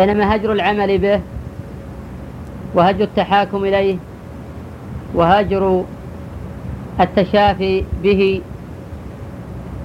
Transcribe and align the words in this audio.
بينما 0.00 0.36
هجر 0.36 0.52
العمل 0.52 0.98
به 0.98 1.20
وهجر 2.74 3.04
التحاكم 3.04 3.64
إليه 3.64 3.96
وهجر 5.14 5.84
التشافي 7.00 7.84
به 8.02 8.42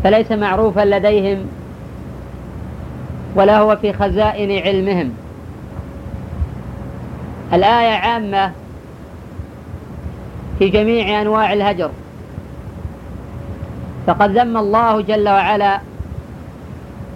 فليس 0.03 0.31
معروفا 0.31 0.85
لديهم 0.85 1.45
ولا 3.35 3.59
هو 3.59 3.75
في 3.75 3.93
خزائن 3.93 4.67
علمهم. 4.67 5.13
الآية 7.53 7.93
عامة 7.93 8.51
في 10.59 10.69
جميع 10.69 11.21
أنواع 11.21 11.53
الهجر. 11.53 11.89
فقد 14.07 14.37
ذم 14.37 14.57
الله 14.57 15.01
جل 15.01 15.29
وعلا 15.29 15.79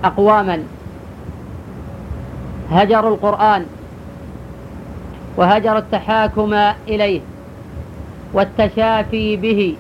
أقواما. 0.03 0.63
هجروا 2.71 3.15
القرآن 3.15 3.65
وهجروا 5.37 5.79
التحاكم 5.79 6.53
إليه 6.87 7.21
والتشافي 8.33 9.35
به 9.35 9.75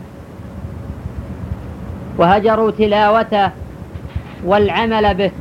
وهجروا 2.17 2.71
تلاوته 2.71 3.51
والعمل 4.45 5.13
به. 5.13 5.31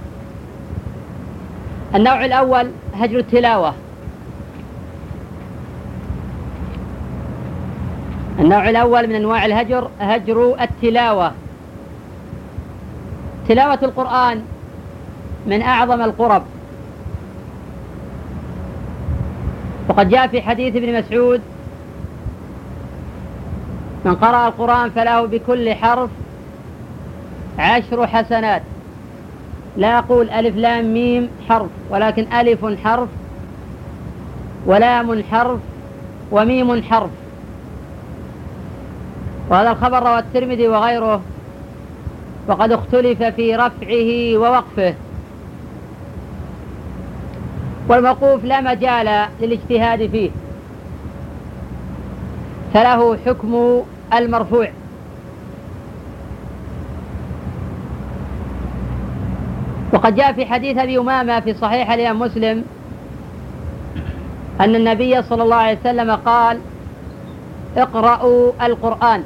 النوع 1.95 2.25
الأول 2.25 2.71
هجر 2.95 3.19
التلاوة. 3.19 3.75
النوع 8.39 8.69
الأول 8.69 9.07
من 9.07 9.15
أنواع 9.15 9.47
الهجر 9.47 9.89
هجر 10.01 10.57
التلاوة. 10.61 11.33
تلاوة 13.49 13.79
القرآن 13.83 14.43
من 15.47 15.63
أعظم 15.63 16.03
القرب. 16.03 16.43
وقد 19.89 20.09
جاء 20.09 20.27
في 20.27 20.43
حديث 20.43 20.77
ابن 20.77 20.99
مسعود 20.99 21.41
من 24.05 24.15
قرأ 24.15 24.49
القرآن 24.49 24.91
فله 24.91 25.27
بكل 25.27 25.75
حرف 25.75 26.11
عشر 27.59 28.07
حسنات. 28.07 28.63
لا 29.77 29.99
أقول 29.99 30.31
ألف 30.31 30.57
لام 30.57 30.95
ميم 30.95 31.29
حرف 31.49 31.71
ولكن 31.91 32.33
ألف 32.33 32.67
حرف 32.85 33.09
ولام 34.67 35.23
حرف 35.31 35.61
وميم 36.31 36.83
حرف. 36.83 37.11
وهذا 39.51 39.71
الخبر 39.71 40.03
رواه 40.03 40.19
الترمذي 40.19 40.69
وغيره 40.69 41.21
وقد 42.49 42.73
اختلف 42.73 43.23
في 43.23 43.57
رفعه 43.57 44.39
ووقفه. 44.39 44.95
والموقوف 47.89 48.45
لا 48.45 48.61
مجال 48.61 49.29
للاجتهاد 49.41 50.11
فيه. 50.11 50.31
فله 52.75 53.19
حكم 53.27 53.83
المرفوع. 54.15 54.69
وقد 59.93 60.15
جاء 60.15 60.33
في 60.33 60.47
حديث 60.47 60.79
أبي 60.79 60.99
أمامة 60.99 61.41
في 61.41 61.55
صحيح 61.55 61.93
الإمام 61.93 62.21
مسلم 62.21 62.65
أن 64.61 64.75
النبي 64.75 65.23
صلى 65.23 65.43
الله 65.43 65.57
عليه 65.57 65.79
وسلم 65.81 66.11
قال 66.11 66.59
اقرأوا 67.77 68.53
القرآن 68.63 69.25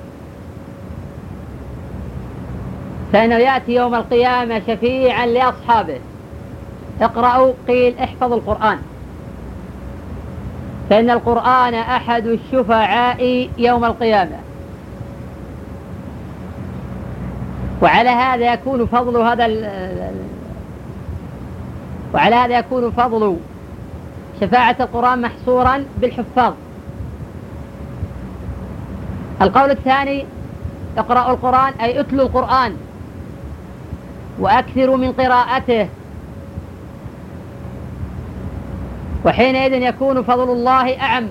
فإنه 3.12 3.34
يأتي 3.34 3.74
يوم 3.74 3.94
القيامة 3.94 4.62
شفيعا 4.66 5.26
لأصحابه. 5.26 5.98
اقرأوا 7.00 7.52
قيل 7.68 7.98
احفظوا 7.98 8.36
القرآن. 8.36 8.78
فإن 10.91 11.10
القرآن 11.10 11.74
أحد 11.74 12.27
الشفعاء 12.27 13.50
يوم 13.58 13.84
القيامة. 13.84 14.36
وعلى 17.82 18.09
هذا 18.09 18.53
يكون 18.53 18.86
فضل 18.86 19.16
هذا 19.16 19.47
وعلى 22.14 22.34
هذا 22.34 22.59
يكون 22.59 22.91
فضل 22.91 23.36
شفاعة 24.41 24.76
القرآن 24.80 25.22
محصورا 25.22 25.84
بالحفاظ. 26.00 26.53
القول 29.42 29.70
الثاني 29.70 30.26
اقرأوا 30.98 31.30
القرآن 31.32 31.72
أي 31.80 32.00
اتلوا 32.00 32.26
القرآن. 32.26 32.76
وأكثروا 34.41 34.97
من 34.97 35.12
قراءته. 35.12 35.88
وحينئذ 39.28 39.72
يكون 39.72 40.22
فضل 40.22 40.53
الله 40.53 41.00
أعم. 41.00 41.28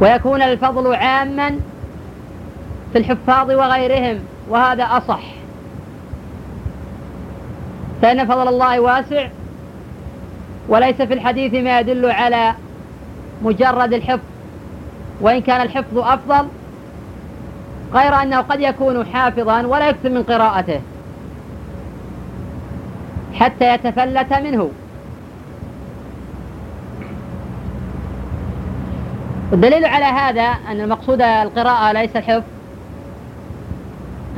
ويكون 0.00 0.42
الفضل 0.42 0.94
عاما 0.94 1.60
في 2.92 2.98
الحفاظ 2.98 3.50
وغيرهم 3.50 4.18
وهذا 4.48 4.84
أصح. 4.84 5.20
فإن 8.02 8.26
فضل 8.26 8.48
الله 8.48 8.80
واسع 8.80 9.28
وليس 10.68 10.96
في 10.96 11.14
الحديث 11.14 11.54
ما 11.54 11.80
يدل 11.80 12.10
على 12.10 12.54
مجرد 13.42 13.92
الحفظ 13.92 14.22
وإن 15.20 15.40
كان 15.40 15.60
الحفظ 15.60 15.98
أفضل 15.98 16.48
غير 17.94 18.22
أنه 18.22 18.40
قد 18.40 18.60
يكون 18.60 19.06
حافظا 19.06 19.66
ولا 19.66 19.88
يكثر 19.88 20.08
من 20.10 20.22
قراءته. 20.22 20.80
حتى 23.40 23.74
يتفلت 23.74 24.32
منه. 24.32 24.70
والدليل 29.50 29.84
على 29.84 30.04
هذا 30.04 30.42
أن 30.42 30.80
المقصود 30.80 31.22
القراءة 31.22 31.92
ليس 31.92 32.16
الحفظ 32.16 32.42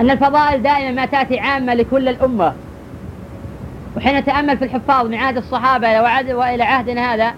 أن 0.01 0.11
الفضائل 0.11 0.63
دائما 0.63 0.91
ما 0.91 1.07
تأتي 1.07 1.39
عامة 1.39 1.75
لكل 1.75 2.09
الأمة. 2.09 2.53
وحين 3.97 4.17
نتأمل 4.17 4.59
في 4.59 4.65
الحفاظ 4.65 5.07
من 5.07 5.15
عهد 5.15 5.37
الصحابة 5.37 6.01
وإلى 6.35 6.63
عهدنا 6.63 7.15
هذا 7.15 7.35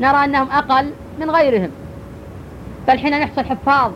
نرى 0.00 0.24
أنهم 0.24 0.50
أقل 0.50 0.90
من 1.20 1.30
غيرهم. 1.30 1.70
بل 2.88 2.98
حين 2.98 3.20
نحصل 3.20 3.44
حفاظ 3.44 3.92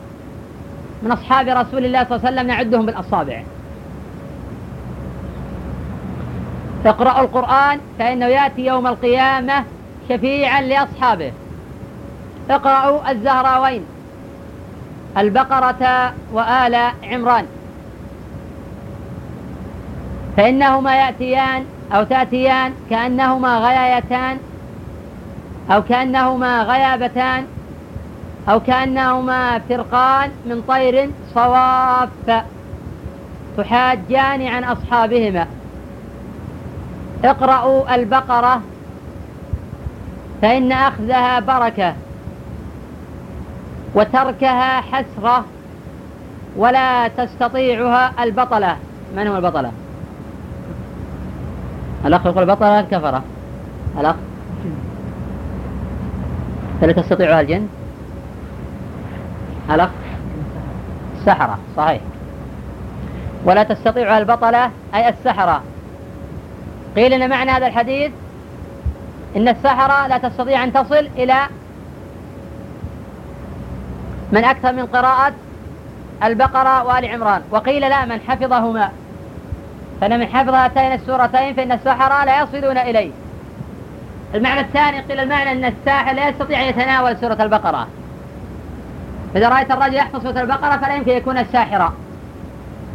من 1.02 1.12
أصحاب 1.12 1.48
رسول 1.48 1.84
الله 1.84 2.04
صلى 2.04 2.16
الله 2.16 2.26
عليه 2.26 2.36
وسلم 2.36 2.46
نعدهم 2.46 2.86
بالأصابع. 2.86 3.42
اقرأوا 6.86 7.20
القرآن 7.20 7.80
فإنه 7.98 8.26
يأتي 8.26 8.66
يوم 8.66 8.86
القيامة 8.86 9.64
شفيعا 10.08 10.60
لأصحابه. 10.60 11.32
اقرأوا 12.50 13.10
الزهراوين 13.10 13.84
البقرة 15.16 16.12
وآل 16.32 16.74
عمران. 17.04 17.46
فإنهما 20.36 20.96
يأتيان 20.96 21.64
أو 21.92 22.02
تأتيان 22.04 22.72
كأنهما 22.90 23.58
غيايتان 23.58 24.38
أو 25.70 25.82
كأنهما 25.82 26.62
غيابتان 26.62 27.46
أو 28.48 28.60
كأنهما 28.60 29.58
فرقان 29.58 30.30
من 30.46 30.62
طير 30.68 31.10
صواف 31.34 32.08
تحاجان 33.58 34.46
عن 34.46 34.64
أصحابهما. 34.64 35.46
اقرأوا 37.24 37.94
البقرة 37.94 38.60
فإن 40.42 40.72
أخذها 40.72 41.40
بركة 41.40 41.94
وتركها 43.94 44.80
حسرة 44.80 45.44
ولا 46.56 47.08
تستطيعها 47.08 48.24
البطلة. 48.24 48.76
من 49.16 49.26
هو 49.26 49.36
البطلة؟ 49.36 49.72
الأخ 52.04 52.26
يقول 52.26 52.42
البطلة 52.42 52.80
الكفرة 52.80 53.22
الأخ. 54.00 54.16
فلا 56.80 56.92
تستطيعها 56.92 57.40
الجن؟ 57.40 57.68
الأخ. 59.70 59.90
السحرة 61.20 61.58
صحيح. 61.76 62.00
ولا 63.44 63.62
تستطيعها 63.62 64.18
البطلة 64.18 64.70
أي 64.94 65.08
السحرة. 65.08 65.62
قيل 66.96 67.12
إن 67.12 67.30
معنى 67.30 67.50
هذا 67.50 67.66
الحديث 67.66 68.12
إن 69.36 69.48
السحرة 69.48 70.06
لا 70.06 70.18
تستطيع 70.18 70.64
أن 70.64 70.72
تصل 70.72 71.08
إلى 71.16 71.36
من 74.32 74.44
أكثر 74.44 74.72
من 74.72 74.86
قراءة 74.86 75.32
البقرة 76.24 76.84
وآل 76.84 77.04
عمران. 77.04 77.42
وقيل 77.50 77.80
لا 77.80 78.04
من 78.04 78.20
حفظهما. 78.20 78.90
فإن 80.00 80.20
من 80.20 80.26
حفظ 80.26 80.54
هاتين 80.54 80.92
السورتين 80.92 81.54
فإن 81.54 81.72
السحرة 81.72 82.24
لا 82.24 82.42
يصلون 82.42 82.78
إليه. 82.78 83.10
المعنى 84.34 84.60
الثاني 84.60 85.00
قيل 85.00 85.20
المعنى 85.20 85.52
أن 85.52 85.64
الساحر 85.64 86.14
لا 86.14 86.28
يستطيع 86.28 86.60
أن 86.60 86.64
يتناول 86.64 87.16
سورة 87.16 87.42
البقرة. 87.42 87.88
إذا 89.36 89.48
رأيت 89.48 89.70
الرجل 89.70 89.94
يحفظ 89.94 90.22
سورة 90.22 90.40
البقرة 90.40 90.76
فلا 90.76 90.94
يمكن 90.94 91.10
يكون 91.10 91.38
الساحرة. 91.38 91.92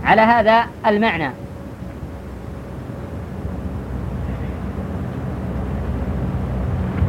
على 0.06 0.22
هذا 0.22 0.66
المعنى. 0.88 1.32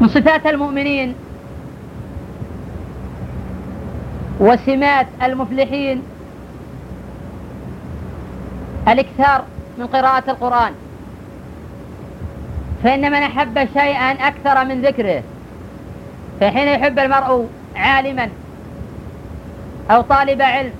من 0.00 0.08
صفات 0.08 0.46
المؤمنين 0.46 1.14
وسمات 4.40 5.06
المفلحين 5.22 6.02
الإكثار 8.88 9.44
من 9.78 9.86
قراءة 9.86 10.30
القرآن. 10.30 10.72
فإن 12.84 13.00
من 13.10 13.14
أحب 13.22 13.68
شيئا 13.74 14.12
أكثر 14.12 14.64
من 14.64 14.82
ذكره 14.82 15.22
فحين 16.40 16.68
يحب 16.68 16.98
المرء 16.98 17.48
عالما 17.76 18.28
أو 19.90 20.00
طالب 20.00 20.42
علم 20.42 20.72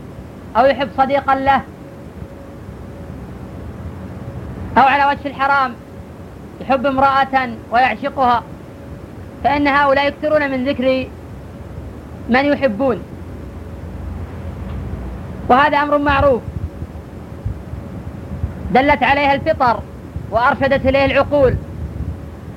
أو 0.56 0.64
يحب 0.67 0.88
صديقا 0.96 1.34
له 1.34 1.62
أو 4.78 4.82
على 4.82 5.05
وجه 5.05 5.28
الحرام 5.28 5.75
يحب 6.61 6.87
امرأة 6.87 7.50
ويعشقها 7.72 8.43
فإن 9.45 9.69
هؤلاء 9.69 10.09
يكثرون 10.09 10.51
من 10.51 10.69
ذكر 10.69 11.07
من 12.29 12.45
يحبون. 12.45 13.03
وهذا 15.49 15.79
أمر 15.79 15.99
معروف. 15.99 16.43
دلت 18.75 19.03
عليها 19.03 19.35
الفطر 19.35 19.81
وأرشدت 20.31 20.87
إليه 20.87 21.05
العقول. 21.05 21.55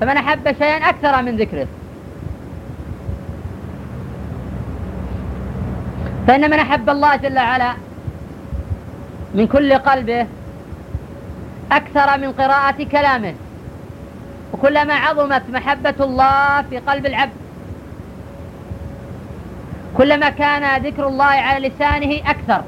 فمن 0.00 0.16
أحب 0.16 0.52
شيئا 0.58 0.88
أكثر 0.88 1.22
من 1.22 1.36
ذكره. 1.36 1.66
فإن 6.26 6.50
من 6.50 6.58
أحب 6.58 6.90
الله 6.90 7.16
جل 7.16 7.38
وعلا 7.38 7.72
من 9.34 9.46
كل 9.46 9.74
قلبه 9.74 10.26
أكثر 11.72 12.18
من 12.18 12.32
قراءة 12.32 12.84
كلامه. 12.84 13.34
وكلما 14.54 14.94
عظمت 14.94 15.42
محبة 15.52 15.94
الله 16.00 16.62
في 16.62 16.78
قلب 16.78 17.06
العبد. 17.06 17.32
كلما 19.96 20.30
كان 20.30 20.82
ذكر 20.82 21.06
الله 21.06 21.24
على 21.24 21.68
لسانه 21.68 22.30
أكثر. 22.30 22.62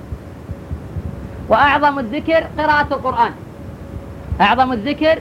وأعظم 1.48 1.98
الذكر 1.98 2.46
قراءة 2.58 2.94
القرآن. 2.94 3.32
أعظم 4.40 4.72
الذكر 4.72 5.18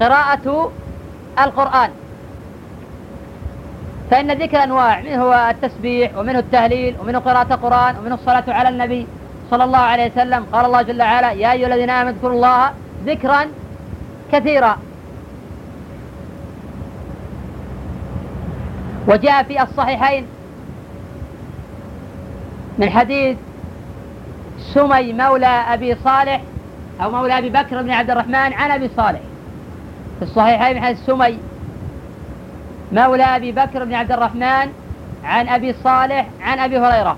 قراءة 0.00 0.72
القرآن. 1.38 1.90
فإن 4.10 4.30
ذكر 4.30 4.64
أنواع 4.64 5.00
منه 5.00 5.50
التسبيح 5.50 6.18
ومنه 6.18 6.38
التهليل 6.38 6.96
ومنه 7.00 7.18
قراءة 7.18 7.54
القرآن 7.54 7.96
ومنه 7.98 8.14
الصلاة 8.14 8.44
على 8.48 8.68
النبي 8.68 9.06
صلى 9.50 9.64
الله 9.64 9.78
عليه 9.78 10.12
وسلم. 10.12 10.46
قال 10.52 10.64
الله 10.64 10.82
جل 10.82 11.02
وعلا 11.02 11.30
يا 11.32 11.52
أيها 11.52 11.66
الذين 11.66 11.90
آمنوا 11.90 12.12
اذكروا 12.12 12.32
الله 12.32 12.70
ذكرا 13.06 13.46
كثيرا. 14.32 14.78
وجاء 19.06 19.42
في 19.42 19.62
الصحيحين 19.62 20.26
من 22.78 22.90
حديث 22.90 23.36
سمي 24.74 25.12
مولى 25.12 25.46
أبي 25.46 25.96
صالح 26.04 26.40
أو 27.02 27.10
مولى 27.10 27.38
أبي 27.38 27.50
بكر 27.50 27.82
بن 27.82 27.90
عبد 27.90 28.10
الرحمن 28.10 28.34
عن 28.34 28.70
أبي 28.70 28.90
صالح. 28.96 29.20
في 30.18 30.22
الصحيحين 30.22 30.76
من 30.76 30.82
حديث 30.82 31.06
سمي 31.06 31.38
مولى 32.92 33.24
أبي 33.24 33.52
بكر 33.52 33.84
بن 33.84 33.94
عبد 33.94 34.12
الرحمن 34.12 34.72
عن 35.24 35.48
أبي 35.48 35.74
صالح 35.84 36.26
عن 36.42 36.58
أبي 36.58 36.78
هريرة. 36.78 37.16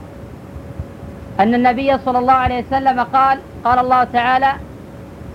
أن 1.40 1.55
النبي 1.55 1.99
صلى 1.99 2.19
الله 2.19 2.32
عليه 2.32 2.64
وسلم 2.67 3.00
قال 3.00 3.38
قال 3.64 3.79
الله 3.79 4.05
تعالى 4.05 4.52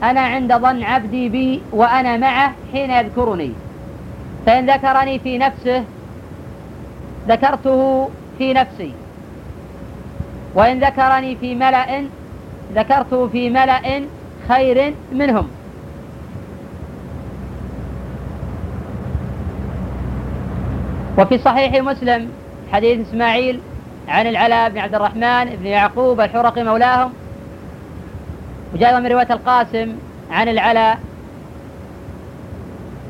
أنا 0.03 0.21
عند 0.21 0.53
ظن 0.53 0.83
عبدي 0.83 1.29
بي 1.29 1.61
وأنا 1.71 2.17
معه 2.17 2.51
حين 2.71 2.91
يذكرني. 2.91 3.53
فإن 4.45 4.69
ذكرني 4.69 5.19
في 5.19 5.37
نفسه 5.37 5.83
ذكرته 7.27 8.09
في 8.37 8.53
نفسي. 8.53 8.93
وإن 10.55 10.79
ذكرني 10.79 11.35
في 11.35 11.55
ملأ 11.55 12.03
ذكرته 12.75 13.27
في 13.27 13.49
ملأ 13.49 14.01
خير 14.47 14.93
منهم. 15.13 15.47
وفي 21.17 21.37
صحيح 21.37 21.83
مسلم 21.83 22.29
حديث 22.71 23.07
إسماعيل 23.07 23.59
عن 24.07 24.27
العلاء 24.27 24.69
بن 24.69 24.77
عبد 24.77 24.95
الرحمن 24.95 25.45
بن 25.45 25.65
يعقوب 25.65 26.21
الحرقي 26.21 26.63
مولاهم 26.63 27.13
وجاء 28.73 28.99
من 28.99 29.07
رواية 29.07 29.33
القاسم 29.33 29.95
عن 30.31 30.47
العلاء 30.47 30.99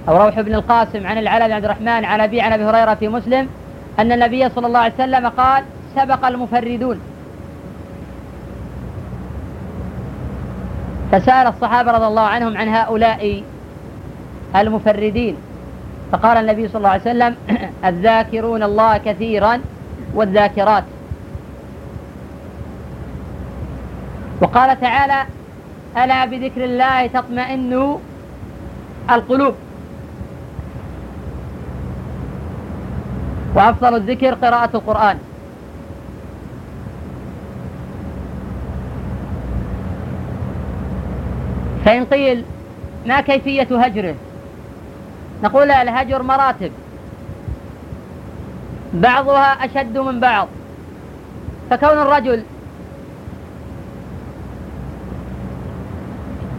أو 0.09 0.17
روح 0.17 0.39
بن 0.39 0.53
القاسم 0.53 1.07
عن 1.07 1.17
العلاء 1.17 1.47
بن 1.47 1.53
عبد 1.53 1.65
الرحمن 1.65 2.05
عن 2.05 2.21
أبي 2.21 2.41
عن 2.41 2.51
أبي 2.51 2.63
هريرة 2.63 2.93
في 2.93 3.07
مسلم 3.07 3.47
أن 3.99 4.11
النبي 4.11 4.49
صلى 4.49 4.67
الله 4.67 4.79
عليه 4.79 4.93
وسلم 4.93 5.27
قال 5.27 5.63
سبق 5.95 6.25
المفردون. 6.25 6.99
فسأل 11.11 11.47
الصحابة 11.47 11.91
رضي 11.91 12.05
الله 12.07 12.21
عنهم 12.21 12.57
عن 12.57 12.67
هؤلاء 12.67 13.43
المفردين. 14.55 15.35
فقال 16.11 16.37
النبي 16.37 16.67
صلى 16.67 16.77
الله 16.77 16.89
عليه 16.89 17.01
وسلم 17.01 17.35
الذاكرون 17.89 18.63
الله 18.63 18.97
كثيرا 18.97 19.61
والذاكرات. 20.15 20.83
وقال 24.41 24.81
تعالى 24.81 25.25
ألا 25.97 26.25
بذكر 26.25 26.63
الله 26.63 27.07
تطمئن 27.07 27.97
القلوب؟ 29.11 29.55
وأفضل 33.55 33.95
الذكر 33.95 34.33
قراءة 34.33 34.69
القرآن. 34.75 35.17
فإن 41.85 42.05
قيل 42.05 42.43
ما 43.05 43.21
كيفية 43.21 43.83
هجره؟ 43.83 44.15
نقول 45.43 45.71
الهجر 45.71 46.23
مراتب. 46.23 46.71
بعضها 48.93 49.65
أشد 49.65 49.97
من 49.97 50.19
بعض. 50.19 50.47
فكون 51.69 51.89
الرجل 51.89 52.43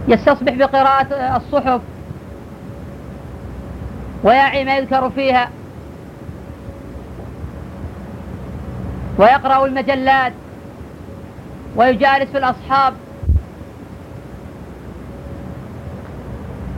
يستصبح 0.09 0.55
بقراءة 0.55 1.37
الصحف 1.37 1.81
ويعي 4.25 4.65
ما 4.65 4.77
يذكر 4.77 5.11
فيها 5.11 5.49
ويقرأ 9.19 9.67
المجلات 9.67 10.33
ويجالس 11.77 12.37
الأصحاب 12.37 12.95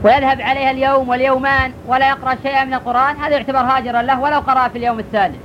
ويذهب 0.03 0.41
عليها 0.41 0.71
اليوم 0.71 1.09
واليومان 1.09 1.71
ولا 1.87 2.09
يقرأ 2.09 2.35
شيئا 2.43 2.63
من 2.63 2.73
القرآن 2.73 3.15
هذا 3.15 3.35
يعتبر 3.35 3.59
هاجرا 3.59 4.01
له 4.01 4.19
ولو 4.19 4.39
قرأ 4.39 4.67
في 4.67 4.77
اليوم 4.77 4.99
الثالث. 4.99 5.37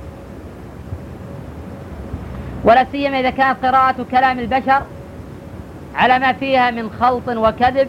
ولا 2.63 2.85
سيما 2.91 3.19
إذا 3.19 3.29
كانت 3.29 3.65
قراءة 3.65 4.05
كلام 4.11 4.39
البشر 4.39 4.81
على 5.95 6.19
ما 6.19 6.33
فيها 6.33 6.71
من 6.71 6.89
خلط 6.99 7.27
وكذب 7.27 7.87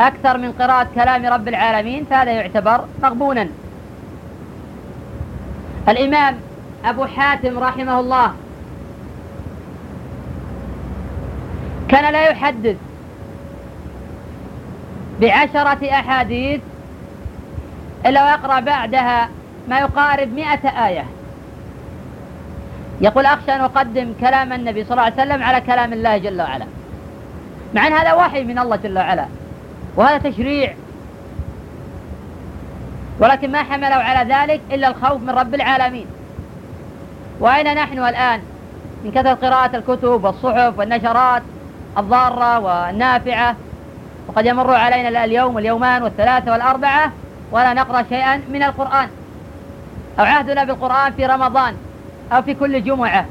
أكثر 0.00 0.38
من 0.38 0.52
قراءة 0.52 0.88
كلام 0.94 1.26
رب 1.26 1.48
العالمين 1.48 2.04
فهذا 2.10 2.30
يعتبر 2.30 2.84
مغبونا 3.02 3.48
الإمام 5.88 6.36
أبو 6.86 7.06
حاتم 7.06 7.58
رحمه 7.58 8.00
الله. 8.00 8.32
كان 11.88 12.12
لا 12.12 12.28
يحدث 12.28 12.76
بعشرة 15.20 15.90
أحاديث 15.90 16.60
إلا 18.06 18.24
ويقرأ 18.24 18.60
بعدها 18.60 19.28
ما 19.68 19.78
يقارب 19.78 20.32
مئة 20.32 20.86
آية. 20.86 21.04
يقول 23.00 23.26
أخشى 23.26 23.52
أن 23.52 23.60
أقدم 23.60 24.12
كلام 24.20 24.52
النبي 24.52 24.84
صلى 24.84 24.92
الله 24.92 25.02
عليه 25.02 25.14
وسلم 25.14 25.42
على 25.42 25.60
كلام 25.60 25.92
الله 25.92 26.18
جل 26.18 26.42
وعلا. 26.42 26.66
مع 27.74 27.86
أن 27.86 27.92
هذا 27.92 28.12
وحي 28.12 28.44
من 28.44 28.58
الله 28.58 28.76
جل 28.76 28.98
وعلا 28.98 29.26
وهذا 29.96 30.30
تشريع. 30.30 30.74
ولكن 33.20 33.52
ما 33.52 33.62
حملوا 33.62 34.02
على 34.02 34.34
ذلك 34.34 34.60
إلا 34.70 34.88
الخوف 34.88 35.22
من 35.22 35.30
رب 35.30 35.54
العالمين. 35.54 36.06
وأين 37.40 37.74
نحن 37.74 37.98
الآن؟ 37.98 38.40
من 39.04 39.10
كثرة 39.10 39.34
قراءة 39.34 39.76
الكتب 39.76 40.24
والصحف 40.24 40.78
والنشرات 40.78 41.42
الضارة 41.98 42.58
والنافعة. 42.58 43.56
وقد 44.28 44.46
يمر 44.46 44.74
علينا 44.74 45.24
اليوم 45.24 45.54
واليومان 45.54 46.02
والثلاثة 46.02 46.52
والأربعة 46.52 47.12
ولا 47.52 47.72
نقرأ 47.72 48.02
شيئا 48.08 48.36
من 48.36 48.62
القرآن. 48.62 49.08
أو 50.18 50.24
عهدنا 50.24 50.64
بالقرآن 50.64 51.12
في 51.12 51.26
رمضان 51.26 51.76
أو 52.32 52.42
في 52.42 52.54
كل 52.54 52.84
جمعة. 52.84 53.26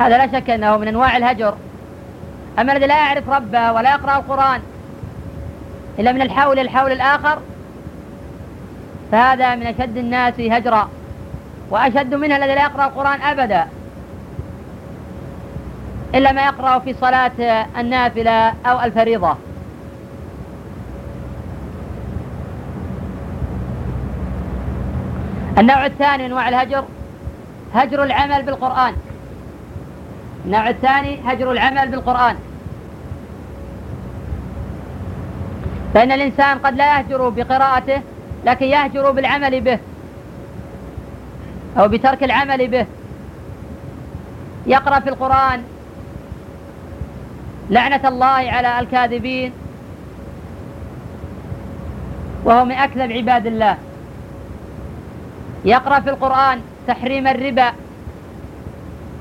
هذا 0.00 0.18
لا 0.18 0.26
شك 0.26 0.50
أنه 0.50 0.76
من 0.76 0.88
أنواع 0.88 1.16
الهجر. 1.16 1.54
أما 2.58 2.72
الذي 2.72 2.86
لا 2.86 2.96
يعرف 2.96 3.28
ربه 3.28 3.72
ولا 3.72 3.90
يقرأ 3.90 4.16
القرآن 4.16 4.60
إلا 5.98 6.12
من 6.12 6.22
الحول 6.22 6.58
الحول 6.58 6.92
الآخر 6.92 7.38
فهذا 9.12 9.54
من 9.54 9.66
أشد 9.66 9.96
الناس 9.96 10.40
هجرا. 10.40 10.88
وأشد 11.70 12.14
منها 12.14 12.36
الذي 12.36 12.54
لا 12.54 12.62
يقرأ 12.62 12.84
القرآن 12.84 13.22
أبدا 13.22 13.66
إلا 16.14 16.32
ما 16.32 16.44
يقرأ 16.44 16.78
في 16.78 16.94
صلاة 16.94 17.66
النافلة 17.78 18.54
أو 18.66 18.80
الفريضة. 18.80 19.36
النوع 25.58 25.86
الثاني 25.86 26.22
من 26.22 26.30
أنواع 26.30 26.48
الهجر 26.48 26.84
هجر 27.74 28.02
العمل 28.02 28.42
بالقرآن. 28.42 28.94
النوع 30.44 30.68
الثاني 30.68 31.20
هجر 31.26 31.52
العمل 31.52 31.88
بالقرآن. 31.88 32.36
فإن 35.94 36.12
الإنسان 36.12 36.58
قد 36.58 36.76
لا 36.76 36.98
يهجر 36.98 37.28
بقراءته 37.28 38.02
لكن 38.44 38.66
يهجر 38.66 39.10
بالعمل 39.10 39.60
به. 39.60 39.78
أو 41.78 41.88
بترك 41.88 42.24
العمل 42.24 42.68
به. 42.68 42.86
يقرأ 44.66 45.00
في 45.00 45.08
القرآن. 45.08 45.62
لعنة 47.70 48.08
الله 48.08 48.26
على 48.26 48.80
الكاذبين. 48.80 49.52
وهو 52.44 52.64
من 52.64 52.72
أكذب 52.72 53.12
عباد 53.12 53.46
الله. 53.46 53.76
يقرأ 55.64 56.00
في 56.00 56.10
القرآن 56.10 56.60
تحريم 56.86 57.26
الربا. 57.26 57.72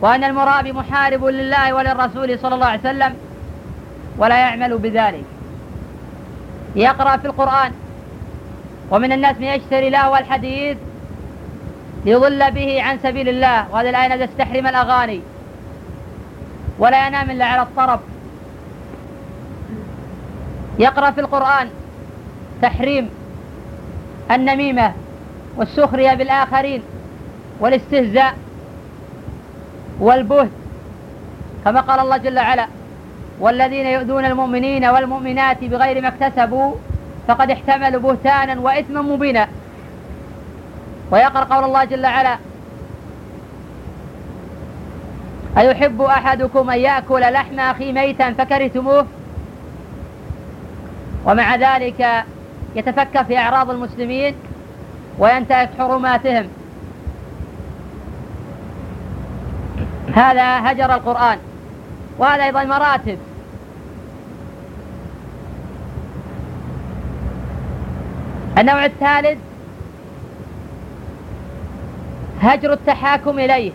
وأن 0.01 0.24
المرابي 0.24 0.72
محارب 0.72 1.25
لله 1.25 1.74
وللرسول 1.74 2.39
صلى 2.39 2.56
الله 2.56 2.65
عليه 2.65 2.79
وسلم. 2.79 3.15
ولا 4.18 4.39
يعمل 4.39 4.77
بذلك. 4.77 5.25
يقرأ 6.75 7.18
في 7.18 7.25
القرآن. 7.25 7.72
ومن 8.91 9.12
الناس 9.12 9.38
من 9.38 9.44
يشتري 9.44 9.89
له 9.89 10.20
الحديث 10.20 10.77
ليضل 12.06 12.51
به 12.51 12.82
عن 12.84 13.00
سبيل 13.03 13.29
الله. 13.29 13.72
وهذه 13.72 13.89
الآية 13.89 14.15
نزلت 14.15 14.29
تحرم 14.38 14.68
الأغاني. 14.68 15.22
ولا 16.79 17.08
ينام 17.08 17.32
إلا 17.32 17.46
على 17.46 17.62
الطرف 17.62 18.00
يقرأ 20.79 21.12
في 21.12 21.22
القرآن 21.22 21.70
تحريم 22.62 23.10
النميمة 24.32 24.94
والسخرية 25.58 26.13
بالآخرين 26.13 26.82
والاستهزاء 27.60 28.34
والبهت 30.00 30.50
كما 31.65 31.82
قال 31.82 32.00
الله 32.00 32.18
جل 32.18 32.39
وعلا 32.39 32.68
والذين 33.39 33.88
يؤذون 33.88 34.25
المؤمنين 34.25 34.86
والمؤمنات 34.86 35.63
بغير 35.63 36.01
ما 36.01 36.08
اكتسبوا 36.08 36.75
فقد 37.27 37.51
احتملوا 37.51 38.01
بهتانا 38.01 38.60
وإثما 38.62 39.01
مبينا. 39.01 39.48
ويقرأ 41.12 41.44
قول 41.44 41.63
الله 41.63 41.84
جل 41.84 42.06
وعلا 42.06 42.38
أيحب 45.58 46.01
أحدكم 46.01 46.70
أن 46.70 46.80
يأكل 46.80 47.22
لحم 47.22 47.60
أخي 47.60 47.92
ميتا 47.92 48.34
فكرهتموه؟ 48.34 49.06
ومع 51.25 51.56
ذلك 51.56 52.25
يتفكر 52.75 53.24
في 53.24 53.38
أعراض 53.38 53.70
المسلمين 53.70 54.36
وينتهك 55.20 55.70
حرماتهم. 55.78 56.48
هذا 60.16 60.72
هجر 60.72 60.94
القرآن 60.94 61.38
وهذا 62.18 62.44
أيضا 62.44 62.63
مراتب. 62.63 63.18
النوع 68.58 68.86
الثالث 68.86 69.49
هجر 72.41 72.74
التحاكم 72.74 73.39
إليه. 73.39 73.72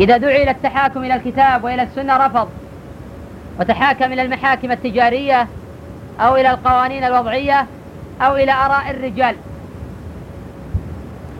إذا 0.00 0.16
دعي 0.16 0.42
إلى 0.42 0.50
التحاكم 0.50 1.04
إلى 1.04 1.14
الكتاب 1.14 1.64
وإلى 1.64 1.82
السنة 1.82 2.16
رفض 2.16 2.48
وتحاكم 3.60 4.12
إلى 4.12 4.22
المحاكم 4.22 4.72
التجارية 4.72 5.46
أو 6.20 6.36
إلى 6.36 6.50
القوانين 6.50 7.04
الوضعية 7.04 7.66
أو 8.22 8.36
إلى 8.36 8.52
آراء 8.52 8.90
الرجال. 8.90 9.36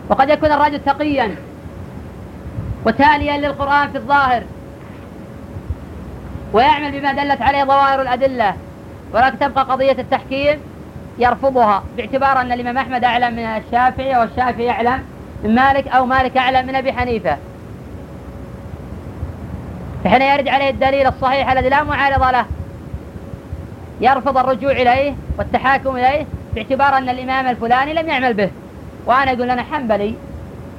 وقد 0.09 0.29
يكون 0.29 0.51
الرجل 0.51 0.79
تقيا 0.79 1.35
وتاليا 2.85 3.37
للقرآن 3.37 3.91
في 3.91 3.97
الظاهر 3.97 4.43
ويعمل 6.53 6.99
بما 6.99 7.13
دلت 7.13 7.41
عليه 7.41 7.63
ظواهر 7.63 8.01
الأدلة 8.01 8.55
ولكن 9.13 9.39
تبقى 9.39 9.63
قضية 9.63 9.91
التحكيم 9.91 10.59
يرفضها 11.19 11.83
باعتبار 11.97 12.41
أن 12.41 12.51
الإمام 12.51 12.77
أحمد 12.77 13.03
أعلم 13.03 13.33
من 13.33 13.45
الشافعي 13.45 14.19
والشافعي 14.19 14.69
أعلم 14.69 15.03
من 15.43 15.55
مالك 15.55 15.87
أو 15.87 16.05
مالك 16.05 16.37
أعلم 16.37 16.67
من 16.67 16.75
أبي 16.75 16.93
حنيفة. 16.93 17.37
فحين 20.03 20.21
يرد 20.21 20.47
عليه 20.47 20.69
الدليل 20.69 21.07
الصحيح 21.07 21.51
الذي 21.51 21.69
لا 21.69 21.83
معارض 21.83 22.23
له 22.23 22.45
يرفض 24.01 24.37
الرجوع 24.37 24.71
إليه 24.71 25.13
والتحاكم 25.37 25.95
إليه 25.95 26.25
باعتبار 26.55 26.97
أن 26.97 27.09
الإمام 27.09 27.47
الفلاني 27.47 27.93
لم 27.93 28.07
يعمل 28.07 28.33
به. 28.33 28.49
وأنا 29.05 29.31
أقول 29.31 29.51
أنا 29.51 29.63
حنبلي 29.63 30.15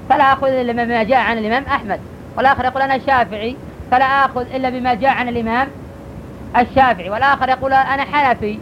فلا 0.09 0.33
أخذ 0.33 0.49
إلا 0.49 0.73
بما 0.73 1.03
جاء 1.03 1.19
عن 1.19 1.39
الإمام 1.39 1.65
أحمد. 1.65 2.01
والآخر 2.37 2.65
يقول 2.65 2.83
أنا 2.83 2.99
شافعي 2.99 3.57
فلا 3.91 4.05
آخذ 4.05 4.55
إلا 4.55 4.71
بما 4.71 4.95
جاء 4.95 5.11
عن 5.11 5.29
الإمام 5.29 5.69
الشافعي. 6.57 7.11
والآخر 7.11 7.49
يقول 7.49 7.73
أنا 7.73 8.05
حنفي. 8.05 8.59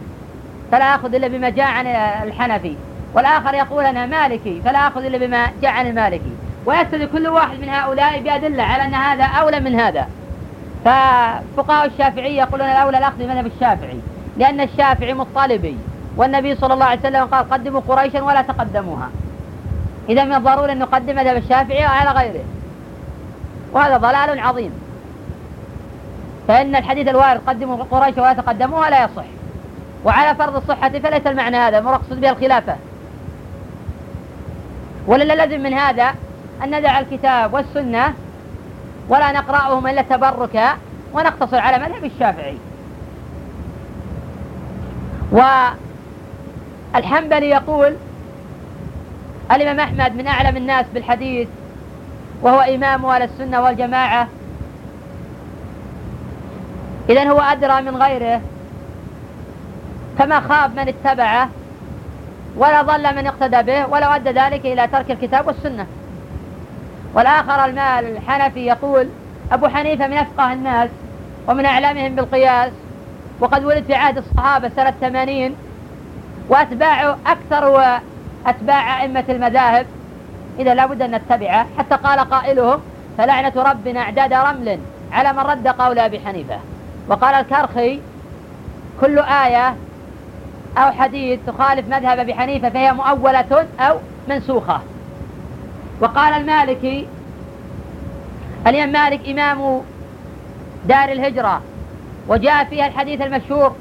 فلا 0.71 0.95
أخذ 0.95 1.15
إلا 1.15 1.27
بما 1.27 1.49
جاء 1.49 1.67
عن 1.67 1.87
الحنفي. 2.27 2.75
والآخر 3.13 3.53
يقول 3.53 3.85
أنا 3.85 4.05
مالكي 4.05 4.61
فلا 4.61 4.87
أخذ 4.87 5.05
إلا 5.05 5.17
بما 5.17 5.47
جاء 5.61 5.71
عن 5.71 5.87
المالكي. 5.87 6.31
ويستدل 6.65 7.05
كل 7.05 7.27
واحد 7.27 7.59
من 7.59 7.69
هؤلاء 7.69 8.21
بأدلة 8.21 8.63
على 8.63 8.83
أن 8.83 8.93
هذا 8.93 9.23
أولى 9.23 9.59
من 9.59 9.79
هذا. 9.79 10.07
ففقهاء 10.85 11.85
الشافعي 11.85 12.35
يقولون 12.35 12.67
الأولى 12.67 12.97
الأخذ 12.97 13.17
بمذهب 13.17 13.45
الشافعي 13.45 13.99
لأن 14.37 14.61
الشافعي 14.61 15.13
مطالبي 15.13 15.77
والنبي 16.17 16.55
صلى 16.55 16.73
الله 16.73 16.85
عليه 16.85 16.99
وسلم 16.99 17.25
قال 17.25 17.49
قدموا 17.49 17.81
قريشا 17.87 18.21
ولا 18.21 18.41
تقدموها. 18.41 19.09
إذا 20.09 20.23
من 20.23 20.33
الضروري 20.33 20.71
أن 20.71 20.79
نقدم 20.79 21.15
مذهب 21.15 21.37
الشافعي 21.37 21.83
على 21.83 22.09
غيره. 22.19 22.43
وهذا 23.73 23.97
ضلال 23.97 24.39
عظيم. 24.39 24.71
فإن 26.47 26.75
الحديث 26.75 27.07
الوارد 27.07 27.41
قدموا 27.47 27.83
قريش 27.91 28.17
ولا 28.17 28.33
تقدموها 28.33 28.89
لا 28.89 29.03
يصح. 29.03 29.23
وعلى 30.05 30.35
فرض 30.35 30.55
الصحة 30.55 30.89
فليس 30.89 31.27
المعنى 31.27 31.57
هذا 31.57 31.81
مقصود 31.81 32.21
به 32.21 32.29
الخلافة. 32.29 32.75
ولا 35.07 35.23
لازم 35.23 35.63
من 35.63 35.73
هذا 35.73 36.15
أن 36.63 36.79
ندع 36.79 36.99
الكتاب 36.99 37.53
والسنة 37.53 38.13
ولا 39.09 39.31
نقرأهم 39.31 39.87
إلا 39.87 40.01
تبركا 40.01 40.77
ونقتصر 41.13 41.57
على 41.57 41.77
مذهب 41.77 42.05
الشافعي. 42.05 42.57
والحنبلي 46.93 47.49
يقول 47.49 47.95
الإمام 49.51 49.79
أحمد 49.79 50.15
من 50.15 50.27
أعلم 50.27 50.57
الناس 50.57 50.85
بالحديث 50.93 51.47
وهو 52.41 52.59
إمام 52.59 53.05
أهل 53.05 53.21
السنة 53.21 53.61
والجماعة. 53.61 54.27
إذا 57.09 57.29
هو 57.29 57.39
أدرى 57.39 57.81
من 57.81 57.95
غيره. 57.95 58.41
فما 60.19 60.39
خاب 60.39 60.75
من 60.75 60.87
اتبعه 60.87 61.49
ولا 62.57 62.81
ضل 62.81 63.15
من 63.15 63.27
اقتدى 63.27 63.61
به 63.61 63.85
ولو 63.85 64.09
أدى 64.09 64.29
ذلك 64.29 64.65
إلى 64.65 64.87
ترك 64.87 65.11
الكتاب 65.11 65.47
والسنة. 65.47 65.87
والآخر 67.13 67.65
المال 67.65 68.17
الحنفي 68.17 68.65
يقول 68.65 69.09
أبو 69.51 69.67
حنيفة 69.67 70.07
من 70.07 70.17
أفقه 70.17 70.53
الناس 70.53 70.89
ومن 71.47 71.65
أعلامهم 71.65 72.15
بالقياس 72.15 72.71
وقد 73.39 73.65
ولد 73.65 73.83
في 73.83 73.95
عهد 73.95 74.17
الصحابة 74.17 74.71
سنة 74.75 74.93
ثمانين 75.01 75.55
وأتباعه 76.49 77.17
أكثر 77.27 77.99
أتباع 78.45 79.01
أئمة 79.01 79.23
المذاهب. 79.29 79.85
إذا 80.59 80.73
لابد 80.73 81.01
أن 81.01 81.15
نتبعه. 81.15 81.67
حتى 81.77 81.95
قال 81.95 82.19
قائلهم 82.19 82.79
فلعنة 83.17 83.53
ربنا 83.55 83.99
أعداد 83.99 84.33
رمل 84.33 84.79
على 85.11 85.33
من 85.33 85.39
رد 85.39 85.67
قول 85.67 85.99
أبي 85.99 86.19
حنيفة. 86.19 86.59
وقال 87.07 87.35
الكرخي 87.35 87.99
كل 89.01 89.19
آية 89.19 89.75
أو 90.79 90.91
حديث 90.91 91.39
تخالف 91.47 91.87
مذهب 91.87 92.19
أبي 92.19 92.33
حنيفة 92.33 92.69
فهي 92.69 92.93
مؤولة 92.93 93.67
أو 93.79 93.97
منسوخة. 94.29 94.81
وقال 96.01 96.33
المالكي 96.33 97.07
الإمام 98.67 98.91
مالك 98.91 99.29
إمام 99.29 99.81
دار 100.85 101.11
الهجرة 101.11 101.61
وجاء 102.27 102.63
فيها 102.63 102.87
الحديث 102.87 103.21
المشهور 103.21 103.75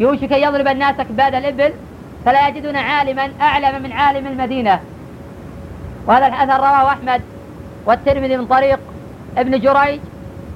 يوشك 0.00 0.32
أن 0.32 0.42
يضرب 0.42 0.68
الناس 0.68 1.00
أكباد 1.00 1.34
الإبل 1.34 1.72
فلا 2.24 2.48
يجدون 2.48 2.76
عالما 2.76 3.30
أعلم 3.40 3.82
من 3.82 3.92
عالم 3.92 4.26
المدينة. 4.26 4.80
وهذا 6.06 6.26
الأثر 6.26 6.56
رواه 6.56 6.88
أحمد 6.88 7.22
والترمذي 7.86 8.36
من 8.36 8.46
طريق 8.46 8.78
ابن 9.38 9.60
جريج 9.60 10.00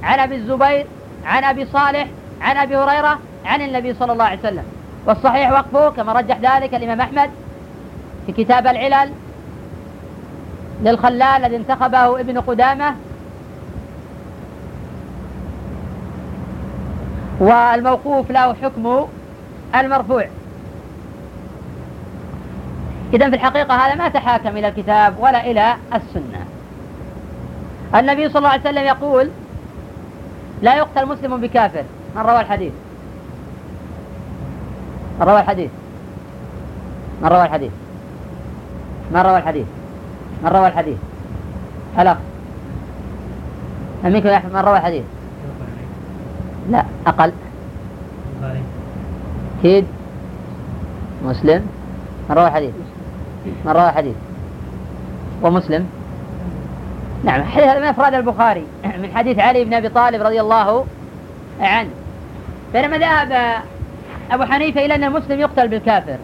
عن 0.02 0.18
أبي 0.18 0.34
الزبير 0.34 0.86
عن 1.26 1.44
أبي 1.44 1.66
صالح 1.66 2.06
عن 2.40 2.56
أبي 2.56 2.76
هريرة 2.76 3.18
عن 3.44 3.62
النبي 3.62 3.94
صلى 3.94 4.12
الله 4.12 4.24
عليه 4.24 4.38
وسلم. 4.38 4.64
والصحيح 5.06 5.52
وقفه 5.52 5.90
كما 5.90 6.12
رجح 6.12 6.38
ذلك 6.38 6.74
الإمام 6.74 7.00
أحمد 7.00 7.30
في 8.26 8.32
كتاب 8.32 8.66
العلل 8.66 9.10
للخلال 10.82 11.22
الذي 11.22 11.56
انتخبه 11.56 12.20
ابن 12.20 12.40
قدامة. 12.40 12.94
والموقوف 17.40 18.30
له 18.30 18.54
حكم 18.54 19.06
المرفوع. 19.74 20.26
إذا 23.12 23.30
في 23.30 23.36
الحقيقة 23.36 23.74
هذا 23.74 23.94
ما 23.94 24.08
تحاكم 24.08 24.56
إلى 24.56 24.68
الكتاب 24.68 25.14
ولا 25.18 25.46
إلى 25.46 25.76
السنة. 25.94 26.44
النبي 27.94 28.28
صلى 28.28 28.38
الله 28.38 28.48
عليه 28.48 28.60
وسلم 28.60 28.84
يقول 28.84 29.30
لا 30.62 30.76
يقتل 30.76 31.06
مسلم 31.06 31.36
بكافر. 31.36 31.84
من 32.16 32.22
روى 32.22 32.40
الحديث؟ 32.40 32.72
من 35.20 35.28
روى 35.28 35.40
الحديث. 35.40 35.70
من 37.22 37.28
روى 37.28 37.42
الحديث؟ 37.42 37.72
من 39.10 39.20
روى 39.20 39.36
الحديث؟ 39.38 39.66
من 40.42 40.48
روى 40.48 40.66
الحديث؟ 40.66 40.96
الأخ 41.98 42.16
منكم 44.04 44.28
من 44.54 44.60
روى 44.60 44.76
الحديث؟ 44.76 45.02
لا 46.70 46.84
أقل. 47.06 47.32
أكيد 49.58 49.84
مسلم. 51.24 51.66
من 52.30 52.36
روى 52.36 52.46
الحديث؟ 52.46 52.74
من 53.64 53.72
روى 53.72 53.88
الحديث. 53.88 54.16
ومسلم. 55.42 55.86
نعم 57.24 57.40
هذا 57.40 57.78
من 57.78 57.84
أفراد 57.84 58.14
البخاري. 58.14 58.64
من 59.02 59.10
حديث 59.14 59.38
علي 59.38 59.64
بن 59.64 59.74
أبي 59.74 59.88
طالب 59.88 60.22
رضي 60.22 60.40
الله 60.40 60.84
عنه. 61.60 61.90
بينما 62.72 62.98
ذهب 62.98 63.62
أبو 64.30 64.44
حنيفة 64.44 64.84
إلى 64.84 64.94
أن 64.94 65.04
المسلم 65.04 65.40
يقتل 65.40 65.68
بالكافر. 65.68 66.16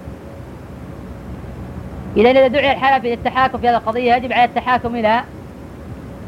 إذا 2.17 2.31
إذا 2.31 2.47
دعي 2.47 2.73
الحلف 2.73 3.05
إلى 3.05 3.15
التحاكم 3.15 3.59
في 3.59 3.69
هذه 3.69 3.77
القضية 3.77 4.15
يجب 4.15 4.33
على 4.33 4.45
التحاكم 4.45 4.97
إلى 4.97 5.23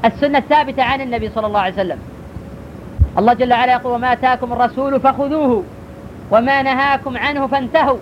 السنة 0.04 0.38
الثابتة 0.38 0.82
عن 0.82 1.00
النبي 1.00 1.30
صلى 1.34 1.46
الله 1.46 1.60
عليه 1.60 1.74
وسلم. 1.74 1.98
الله 3.18 3.32
جل 3.32 3.52
وعلا 3.52 3.72
يقول 3.72 3.92
وما 3.92 4.12
آتاكم 4.12 4.52
الرسول 4.52 5.00
فخذوه 5.00 5.64
وما 6.30 6.62
نهاكم 6.62 7.18
عنه 7.18 7.46
فانتهوا. 7.46 7.98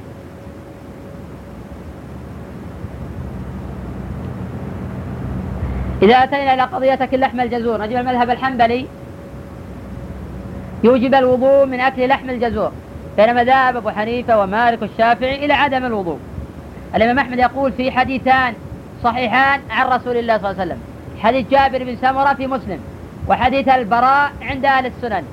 إذا 6.03 6.15
أتينا 6.15 6.55
إلى 6.55 6.63
قضية 6.63 6.95
أكل 6.95 7.21
لحم 7.21 7.41
الجزور 7.41 7.83
نجد 7.83 7.97
المذهب 7.97 8.31
الحنبلي. 8.31 8.87
يوجب 10.85 11.15
الوضوء 11.15 11.67
من 11.67 11.81
أكل 11.81 12.09
لحم 12.09 12.31
الجزور. 12.31 12.73
بينما 13.17 13.45
ذهب 13.45 13.77
أبو 13.77 13.91
حنيفة 13.91 14.41
ومالك 14.41 14.83
والشافعي 14.83 15.45
إلى 15.45 15.53
عدم 15.53 15.85
الوضوء. 15.85 16.19
الإمام 16.95 17.19
أحمد 17.19 17.39
يقول 17.39 17.73
في 17.73 17.91
حديثان 17.91 18.55
صحيحان 19.05 19.61
عن 19.71 19.87
رسول 19.87 20.17
الله 20.17 20.39
صلى 20.39 20.51
الله 20.51 20.61
عليه 20.61 20.73
وسلم. 20.73 20.81
حديث 21.19 21.51
جابر 21.51 21.85
بن 21.85 21.97
سمرة 21.97 22.35
في 22.35 22.47
مسلم 22.47 22.81
وحديث 23.29 23.69
البراء 23.69 24.33
عند 24.43 24.65
أهل 24.65 24.87
السنن. 24.87 25.25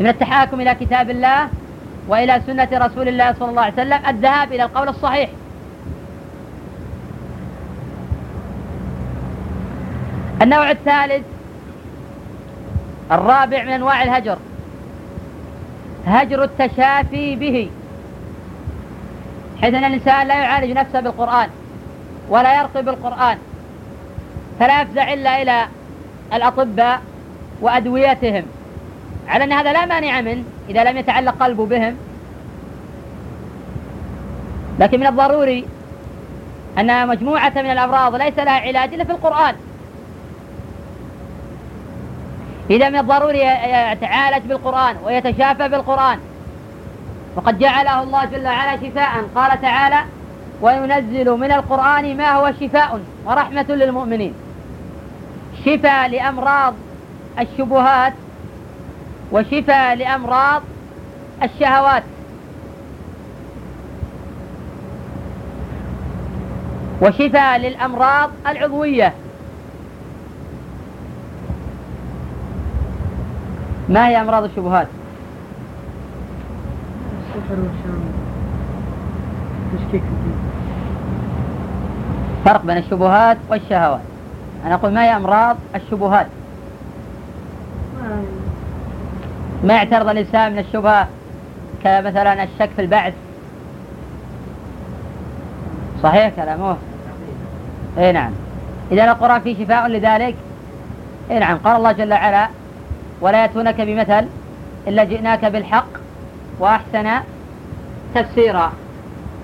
من 0.00 0.06
التحاكم 0.06 0.60
إلى 0.60 0.74
كتاب 0.74 1.10
الله 1.10 1.48
وإلى 2.08 2.42
سنة 2.46 2.68
رسول 2.72 3.08
الله 3.08 3.32
صلى 3.32 3.50
الله 3.50 3.62
عليه 3.62 3.72
وسلم 3.72 4.00
الذهاب 4.08 4.52
إلى 4.52 4.62
القول 4.62 4.88
الصحيح. 4.88 5.30
النوع 10.42 10.70
الثالث 10.70 11.24
الرابع 13.12 13.62
من 13.62 13.68
أنواع 13.68 14.02
الهجر. 14.02 14.38
هجر 16.06 16.44
التشافي 16.44 17.36
به. 17.36 17.70
حيث 19.62 19.74
أن 19.74 19.84
الإنسان 19.84 20.26
لا 20.26 20.34
يعالج 20.34 20.72
نفسه 20.72 21.00
بالقرآن 21.00 21.48
ولا 22.28 22.60
يرقي 22.60 22.82
بالقرآن 22.82 23.38
فلا 24.60 24.82
يفزع 24.82 25.12
إلا 25.12 25.42
إلى 25.42 25.66
الأطباء 26.32 27.00
وأدويتهم 27.60 28.44
على 29.28 29.44
أن 29.44 29.52
هذا 29.52 29.72
لا 29.72 29.86
مانع 29.86 30.20
منه 30.20 30.44
إذا 30.68 30.84
لم 30.84 30.96
يتعلق 30.96 31.34
قلبه 31.42 31.66
بهم. 31.66 31.96
لكن 34.78 35.00
من 35.00 35.06
الضروري 35.06 35.64
أن 36.78 37.08
مجموعة 37.08 37.52
من 37.56 37.70
الأمراض 37.70 38.14
ليس 38.14 38.38
لها 38.38 38.60
علاج 38.60 38.94
إلا 38.94 39.04
في 39.04 39.12
القرآن. 39.12 39.54
إذا 42.70 42.88
من 42.88 42.96
الضروري 42.96 43.40
يتعالج 43.92 44.46
بالقرآن 44.46 44.96
ويتشافى 45.04 45.68
بالقرآن. 45.68 46.18
وقد 47.36 47.58
جعله 47.58 48.02
الله 48.02 48.24
جل 48.24 48.46
وعلا 48.46 48.76
شفاء. 48.76 49.24
قال 49.34 49.60
تعالى 49.60 50.04
وينزل 50.60 51.30
من 51.30 51.52
القرآن 51.52 52.16
ما 52.16 52.32
هو 52.32 52.52
شفاء 52.60 53.00
ورحمة 53.24 53.66
للمؤمنين. 53.68 54.34
شفاء 55.64 56.08
لأمراض 56.08 56.74
الشبهات 57.38 58.12
وشفاء 59.32 59.94
لأمراض 59.94 60.62
الشهوات. 61.42 62.02
وشفاء 67.02 67.58
للأمراض 67.58 68.30
العضوية. 68.46 69.14
ما 73.90 74.08
هي 74.08 74.20
أمراض 74.20 74.44
الشبهات؟ 74.44 74.86
السحر 77.20 77.60
والشام 77.60 78.00
تشكيك 79.76 80.02
فرق 82.44 82.62
بين 82.62 82.76
الشبهات 82.76 83.38
والشهوات. 83.50 84.00
أنا 84.66 84.74
أقول 84.74 84.92
ما 84.92 85.04
هي 85.04 85.16
أمراض 85.16 85.56
الشبهات؟ 85.74 86.26
ما 89.64 89.74
يعترض 89.74 90.08
الإنسان 90.08 90.52
من 90.52 90.58
الشبهة 90.58 91.08
كمثلا 91.84 92.42
الشك 92.42 92.70
في 92.76 92.82
البعث؟ 92.82 93.14
صحيح 96.02 96.32
كلامه. 96.36 96.76
إي 97.98 98.12
نعم. 98.12 98.32
إذا 98.92 99.04
القرآن 99.04 99.40
فيه 99.40 99.64
شفاء 99.64 99.86
لذلك؟ 99.88 100.34
إي 101.30 101.38
نعم. 101.38 101.58
قال 101.58 101.76
الله 101.76 101.92
جل 101.92 102.12
وعلا 102.12 102.48
ولا 103.20 103.42
يأتونك 103.42 103.80
بمثل 103.80 104.26
إلا 104.88 105.04
جئناك 105.04 105.44
بالحق 105.44 105.88
وأحسن 106.60 107.10
تفسيرا. 108.14 108.72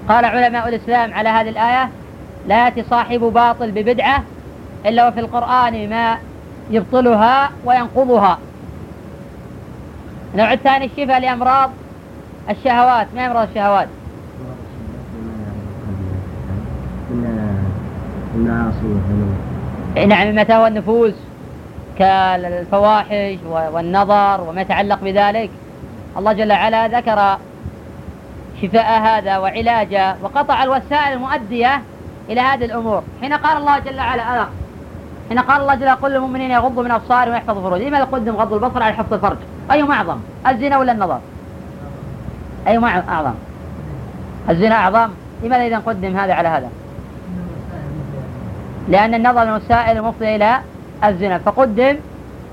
قال 0.09 0.25
علماء 0.25 0.69
الإسلام 0.69 1.15
على 1.15 1.29
هذه 1.29 1.49
الآية 1.49 1.91
لا 2.47 2.65
يأتي 2.65 2.83
صاحب 2.83 3.21
باطل 3.21 3.71
ببدعة 3.71 4.23
إلا 4.87 5.09
وفي 5.09 5.21
القرآن 5.21 5.91
ما 5.91 6.17
يبطلها 6.71 7.51
وينقضها. 7.65 8.39
النوع 10.35 10.53
الثاني 10.53 10.85
الشفاء 10.85 11.21
لأمراض 11.21 11.71
الشهوات. 12.51 13.07
ما 13.15 13.27
أمراض 13.27 13.49
الشهوات؟ 13.49 13.89
نعم 20.07 20.35
متى 20.35 20.55
هو 20.55 20.67
النفوس. 20.67 21.15
كالفواحش 21.99 23.39
والنظر 23.47 24.41
وما 24.41 24.61
يتعلق 24.61 24.99
بذلك. 25.03 25.51
الله 26.17 26.33
جل 26.33 26.53
وعلا 26.53 26.89
ذكر 26.89 27.39
شفاء 28.63 29.01
هذا 29.01 29.39
وعلاجه 29.39 30.17
وقطع 30.23 30.63
الوسائل 30.63 31.13
المؤدية 31.13 31.83
إلى 32.29 32.41
هذه 32.41 32.65
الأمور. 32.65 33.03
حين 33.21 33.33
قال 33.33 33.57
الله 33.57 33.79
جل 33.79 33.99
وعلا 33.99 34.23
أنا 34.23 34.49
حين 35.29 35.39
قال 35.39 35.61
الله 35.61 35.75
جل 35.75 35.89
قل 35.89 36.11
للمؤمنين 36.11 36.51
يغضوا 36.51 36.83
من 36.83 36.91
أبصارهم 36.91 37.33
ويحفظوا 37.33 37.63
فروجهم. 37.63 37.89
لماذا 37.89 38.05
قدم 38.05 38.37
غض 38.37 38.53
البصر 38.53 38.83
على 38.83 38.95
حفظ 38.95 39.15
الفرج؟ 39.15 39.37
أيهما 39.73 39.95
أعظم 39.95 40.19
الزنا 40.47 40.79
ولا 40.79 40.93
النظر؟ 40.93 41.21
أيهما 42.69 43.03
أعظم؟ 43.09 43.35
الزنا 44.51 44.75
أعظم؟ 44.75 45.11
لماذا 45.43 45.67
إذا 45.67 45.79
قدم 45.79 46.17
هذا 46.17 46.35
على 46.35 46.49
هذا؟ 46.49 46.71
لأن 48.89 49.15
النظر 49.15 49.45
من 49.45 49.51
الوسائل 49.51 49.97
المفضية 49.97 50.37
إلى 50.37 50.61
الزنا. 51.09 51.39
فقدم 51.39 51.97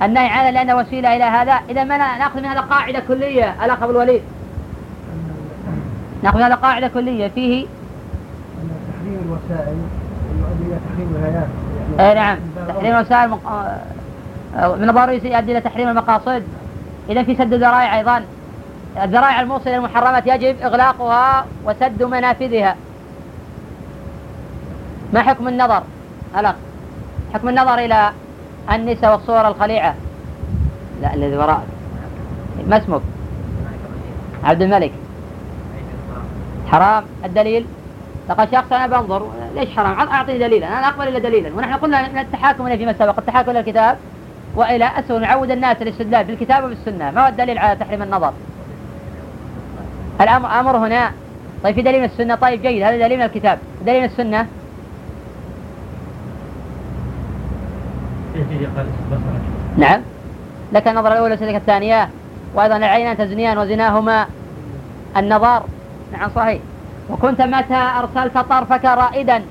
النهي 0.02 0.28
عنه 0.28 0.50
لأنه 0.50 0.76
وسيلة 0.76 1.16
إلى 1.16 1.24
هذا. 1.24 1.60
إذا 1.70 1.84
ما 1.84 1.98
نأخذ 1.98 2.40
من 2.40 2.46
هذا 2.46 2.60
قاعدة 2.60 3.00
كلية. 3.08 3.66
ألأخ 3.66 3.84
أبو 3.84 3.92
الوليد. 3.92 4.22
نأخذ 6.24 6.38
من 6.38 6.44
هذا 6.44 6.56
قاعدة 6.56 6.88
كلية. 6.88 7.28
فيه 7.28 7.66
أن 8.62 8.70
تحريم 8.90 9.20
الوسائل 9.26 9.78
يؤدي 10.40 10.66
إلى 10.68 10.80
تحريم 10.90 11.16
الغايات 11.16 11.48
يعني 12.00 12.20
نعم. 12.20 12.38
تحريم 12.68 12.96
الوسائل 12.96 13.30
مق... 13.30 13.48
آه، 14.58 14.76
من 14.76 14.90
الضروري 14.90 15.16
يؤدي 15.16 15.52
إلى 15.52 15.62
تحريم 15.62 15.90
المقاصد. 15.90 16.44
إذا 17.10 17.24
في 17.24 17.36
سد 17.36 17.54
الذرائع 17.54 17.98
أيضا. 17.98 18.24
الذرائع 19.04 19.42
الموصلة 19.42 19.68
إلى 19.68 19.78
المحرمات 19.78 20.28
يجب 20.28 20.62
إغلاقها 20.62 21.46
وسد 21.66 22.04
منافذها. 22.04 22.76
ما 25.14 25.22
حكم 25.22 25.48
النظر؟ 25.48 25.84
ألأخ. 26.38 26.56
حكم 27.34 27.50
النظر 27.50 27.74
إلى 27.74 28.12
النساء 28.72 29.12
والصور 29.12 29.48
الخليعة. 29.48 29.96
لا 31.02 31.14
الذي 31.14 31.38
وراءك 31.38 31.68
ما 32.68 32.78
اسمك؟ 32.78 33.02
عبد 34.44 34.62
الملك. 34.62 34.92
حرام. 36.72 37.04
الدليل؟ 37.26 37.66
لقد 38.30 38.52
شخص 38.52 38.72
أنا 38.72 38.88
بنظر. 38.88 39.28
ليش 39.56 39.70
حرام؟ 39.70 40.10
اعطيني 40.10 40.40
دليلا. 40.40 40.68
أنا 40.68 40.88
اقبل 40.88 41.08
إلا 41.08 41.20
دليلا. 41.20 41.50
ونحن 41.56 41.74
قلنا 41.74 42.10
من 42.10 42.18
التحاكم 42.18 42.78
فيما 42.78 42.94
سبق 42.94 43.20
التحاكم 43.20 43.52
إلى 43.52 43.60
الكتاب. 43.60 43.98
وإلى 44.56 44.90
اسهل 45.00 45.22
نعود 45.22 45.52
الناس 45.52 45.82
الاستدلال 45.82 46.24
بالكتاب 46.24 46.64
وبالسنة. 46.64 47.12
ما 47.12 47.26
هو 47.26 47.28
الدليل 47.28 47.58
على 47.58 47.76
تحريم 47.76 48.04
النظر؟ 48.04 48.34
الامر 50.22 50.60
أمر 50.60 50.78
هنا. 50.78 51.12
طيب 51.64 51.76
في 51.76 51.82
دليل 51.82 52.00
من 52.00 52.06
السنة؟ 52.06 52.36
طيب 52.36 52.62
جيد. 52.62 52.84
هذا 52.84 52.98
دليل 52.98 53.18
من 53.18 53.26
الكتاب. 53.26 53.60
دليل 53.86 54.00
من 54.00 54.06
السنة؟ 54.06 54.48
نعم. 59.78 60.02
لك 60.74 60.88
النظرة 60.88 61.14
الأولى 61.14 61.34
وسلك 61.34 61.56
الثانية 61.56 62.10
وأيضا 62.56 62.78
العينان 62.78 63.18
تزنيان 63.18 63.58
وزناهما 63.58 64.26
النظر 65.18 65.64
نعم 66.14 66.30
صحيح. 66.36 66.62
وكنت 67.10 67.42
متى 67.42 67.90
أرسلت 68.00 68.38
طرفك 68.38 68.86
رائدا؟ 68.86 69.42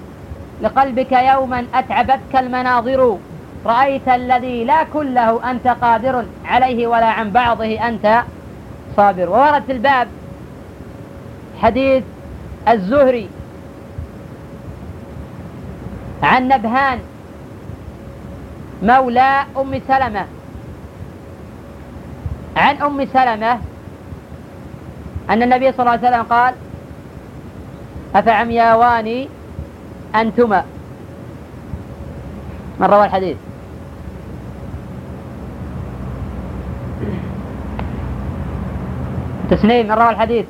لقلبك 0.63 1.13
يوما 1.13 1.65
أتعبتك 1.75 2.37
المناظر. 2.37 3.19
رأيت 3.67 4.09
الذي 4.09 4.65
لا 4.65 4.85
كله 4.85 5.51
أنت 5.51 5.69
قادر 5.69 6.25
عليه 6.45 6.87
ولا 6.87 7.07
عن 7.07 7.31
بعضه 7.31 7.89
أنت 7.89 8.23
صابر. 8.97 9.29
وورد 9.29 9.63
في 9.63 9.73
الباب 9.73 10.09
حديث 11.63 12.05
الزهري 12.69 13.29
عن 16.23 16.49
نبهان 16.49 16.99
مولى 18.83 19.45
أم 19.57 19.81
سلمة. 19.89 20.27
عن 22.57 22.77
أم 22.77 23.07
سلمة 23.07 23.59
أن 25.31 25.43
النبي 25.43 25.73
صلى 25.73 25.81
الله 25.81 25.91
عليه 25.91 26.09
وسلم 26.09 26.23
قال 26.23 26.55
أفعمياوان 28.15 29.27
أنتما. 30.15 30.65
من 32.81 32.87
روى 32.87 33.05
الحديث؟ 33.05 33.37
تسنيم 39.51 39.87
من 39.87 39.93
روى 39.93 40.11
الحديث؟ 40.11 40.47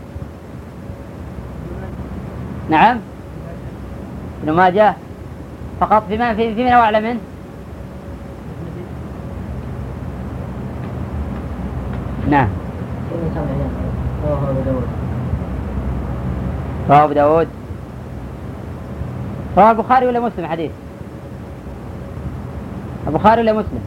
نعم. 2.71 3.01
ابن 4.43 4.53
ماجه. 4.53 4.95
فقط 5.81 6.05
في 6.09 6.17
من 6.17 6.37
في 6.37 6.55
من 6.55 6.69
أعلى 6.69 7.01
منه؟ 7.01 7.21
نعم. 12.33 12.49
رواه 16.89 17.05
أبو 17.05 17.13
داود. 17.13 17.49
رواه 19.57 19.71
البخاري 19.71 20.07
ولا 20.07 20.21
مسلم 20.21 20.47
حديث؟ 20.47 20.71
البخاري 23.07 23.41
ولا 23.43 23.53
مسلم؟ 23.53 23.83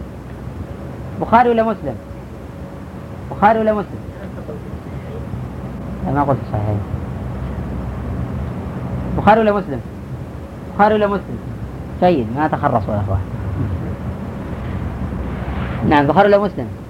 بخاري 1.22 1.50
ولا 1.50 1.64
مسلم؟ 1.64 1.96
بخاري 3.32 3.60
ولا 3.60 3.74
مسلم؟ 3.74 4.00
لا 6.06 6.12
ما 6.12 6.24
قلت 6.24 6.38
صحيح. 6.52 6.78
بخاري 9.18 9.40
ولا 9.40 9.52
مسلم؟ 9.52 9.82
بخاري 10.76 10.96
ولا 10.96 11.08
مسلم؟ 11.08 11.38
جيد 12.02 12.28
ما 12.36 12.48
تخرصوا 12.48 12.94
يا 12.94 13.02
أخوان. 13.02 13.20
نعم 15.90 16.08
بخاري 16.08 16.28
ولا 16.28 16.38
مسلم؟ 16.38 16.85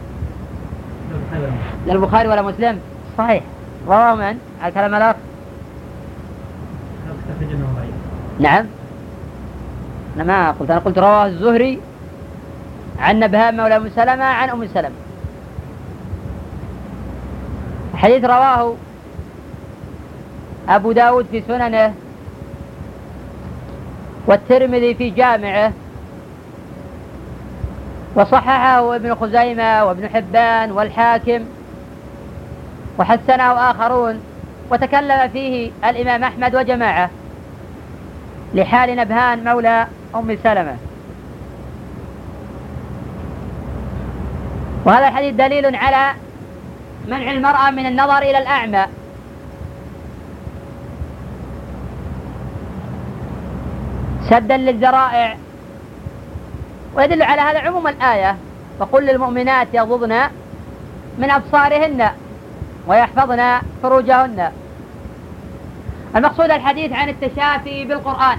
لا 1.88 1.94
البخاري 1.94 2.28
ولا 2.28 2.42
مسلم؟ 2.42 2.80
صحيح. 3.18 3.44
رواه 3.88 4.16
من؟ 4.16 4.38
على 4.62 4.72
كلام 4.74 4.96
الأخ؟ 4.96 5.16
نعم. 8.40 8.66
أنا 10.16 10.24
ما 10.24 10.52
قلت 10.52 10.70
أنا 10.70 10.80
قلت 10.80 10.98
رواه 10.98 11.26
الزهري 11.26 11.80
عن 13.00 13.20
نبهان 13.20 13.58
مولى 13.58 13.76
أم 13.76 13.90
سلمة 13.90 14.24
عن 14.24 14.50
أم 14.50 14.68
سلمة. 14.74 14.96
حديث 17.96 18.26
رواه 18.26 18.74
أبو 20.70 20.92
داود 20.92 21.26
في 21.32 21.44
سننه 21.48 21.94
والترمذي 24.28 24.96
في 24.96 25.10
جامعه 25.10 25.72
وصححه 28.16 28.96
ابن 28.96 29.16
خزيمة 29.16 29.86
وابن 29.86 30.10
حبان 30.10 30.72
والحاكم 30.72 31.46
وحسنه 33.00 33.72
آخرون 33.72 34.20
وتكلم 34.72 35.28
فيه 35.28 35.72
الإمام 35.86 36.24
أحمد 36.24 36.56
وجماعة 36.56 37.10
لحال 38.54 38.96
نبهان 38.96 39.44
مولى 39.44 39.88
أم 40.16 40.38
سلمة. 40.44 40.78
وهذا 44.86 45.08
الحديث 45.08 45.36
دليل 45.36 45.76
على 45.76 46.14
منع 47.08 47.32
المرأة 47.32 47.72
من 47.72 47.86
النظر 47.86 48.18
إلى 48.18 48.38
الأعمى. 48.38 48.86
سدا 54.30 54.58
للذرائع 54.58 55.38
ويدل 56.96 57.24
على 57.24 57.42
هذا 57.42 57.60
عموم 57.60 57.88
الآية 57.88 58.36
وقل 58.80 59.06
للمؤمنات 59.06 59.68
يغضضن 59.74 60.20
من 61.18 61.32
أبصارهن 61.32 62.10
ويحفظن 62.88 63.62
فروجهن. 63.84 64.52
المقصود 66.16 66.52
الحديث 66.52 66.94
عن 66.94 67.10
التشافي 67.10 67.86
بالقرآن 67.86 68.38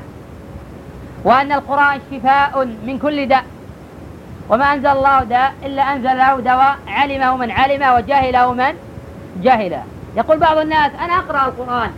وأن 1.24 1.52
القرآن 1.52 2.00
شفاء 2.10 2.64
من 2.86 2.98
كل 2.98 3.28
داء 3.28 3.44
وما 4.48 4.72
أنزل 4.72 4.86
الله 4.86 5.24
داء 5.24 5.54
إلا 5.64 5.82
أنزل 5.82 6.18
له 6.18 6.40
دواء 6.40 6.76
علمه 6.88 7.36
من 7.36 7.50
علم 7.50 7.94
وجهله 7.94 8.52
من 8.52 8.74
جهل 9.42 9.78
يقول 10.16 10.38
بعض 10.38 10.58
الناس 10.58 10.90
أنا 11.00 11.18
أقرأ 11.18 11.46
القرآن 11.46 11.90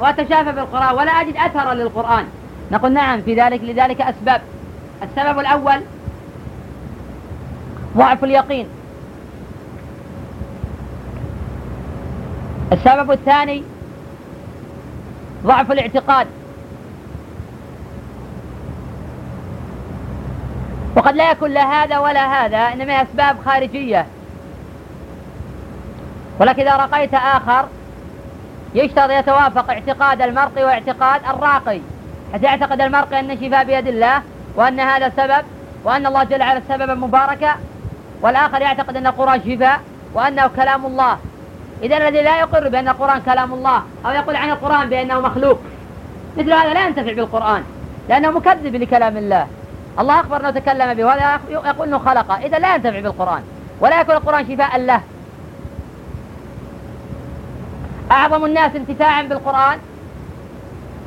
وأتشافى 0.00 0.52
بالقرآن 0.52 0.94
ولا 0.94 1.12
أجد 1.12 1.36
أثرا 1.36 1.74
للقرآن. 1.74 2.24
نقول 2.70 2.92
نعم 2.92 3.22
في 3.22 3.34
ذلك 3.34 3.60
لذلك 3.62 4.00
أسباب. 4.00 4.40
السبب 5.02 5.38
الأول 5.38 5.80
ضعف 7.96 8.24
اليقين. 8.24 8.66
السبب 12.72 13.10
الثاني 13.10 13.62
ضعف 15.44 15.72
الاعتقاد. 15.72 16.26
وقد 20.96 21.14
لا 21.14 21.30
يكون 21.30 21.50
لا 21.50 21.64
هذا 21.82 21.98
ولا 21.98 22.26
هذا 22.26 22.58
إنما 22.58 23.02
أسباب 23.02 23.36
خارجية. 23.44 24.06
ولكن 26.40 26.62
إذا 26.62 26.76
رقيت 26.76 27.14
آخر 27.14 27.68
يشترط 28.74 29.10
يتوافق 29.10 29.70
اعتقاد 29.70 30.22
المرقي 30.22 30.64
واعتقاد 30.64 31.20
الراقي. 31.24 31.80
حتى 32.34 32.44
يعتقد 32.44 32.80
المرقي 32.80 33.20
أن 33.20 33.30
الشفاء 33.30 33.64
بيد 33.64 33.86
الله 33.86 34.22
وأن 34.56 34.80
هذا 34.80 35.12
سبب 35.16 35.44
وأن 35.84 36.06
الله 36.06 36.24
جل 36.24 36.40
وعلا 36.40 36.62
سببا 36.68 36.94
مباركا 36.94 37.56
والآخر 38.26 38.62
يعتقد 38.62 38.96
أن 38.96 39.06
القرآن 39.06 39.40
شفاء 39.40 39.80
وأنه 40.14 40.46
كلام 40.46 40.86
الله. 40.86 41.18
إذا 41.82 41.96
الذي 41.96 42.22
لا 42.22 42.38
يقر 42.40 42.68
بأن 42.68 42.88
القرآن 42.88 43.20
كلام 43.20 43.54
الله 43.54 43.82
أو 44.06 44.10
يقول 44.10 44.36
عن 44.36 44.50
القرآن 44.50 44.88
بأنه 44.88 45.20
مخلوق 45.20 45.58
مثل 46.36 46.52
هذا 46.52 46.74
لا 46.74 46.86
ينتفع 46.86 47.12
بالقرآن 47.12 47.62
لأنه 48.08 48.30
مكذب 48.30 48.76
لكلام 48.76 49.16
الله. 49.16 49.46
الله 49.98 50.20
أخبر 50.20 50.40
أنه 50.40 50.50
تكلم 50.50 50.94
به 50.94 51.04
وهذا 51.04 51.40
يقول 51.48 51.88
أنه 51.88 51.98
خلقه. 51.98 52.36
إذا 52.36 52.58
لا 52.58 52.74
ينتفع 52.74 53.00
بالقرآن 53.00 53.42
ولا 53.80 54.00
يكون 54.00 54.14
القرآن 54.14 54.46
شفاء 54.48 54.78
له. 54.78 55.00
أعظم 58.10 58.44
الناس 58.44 58.76
انتفاعا 58.76 59.22
بالقرآن 59.22 59.78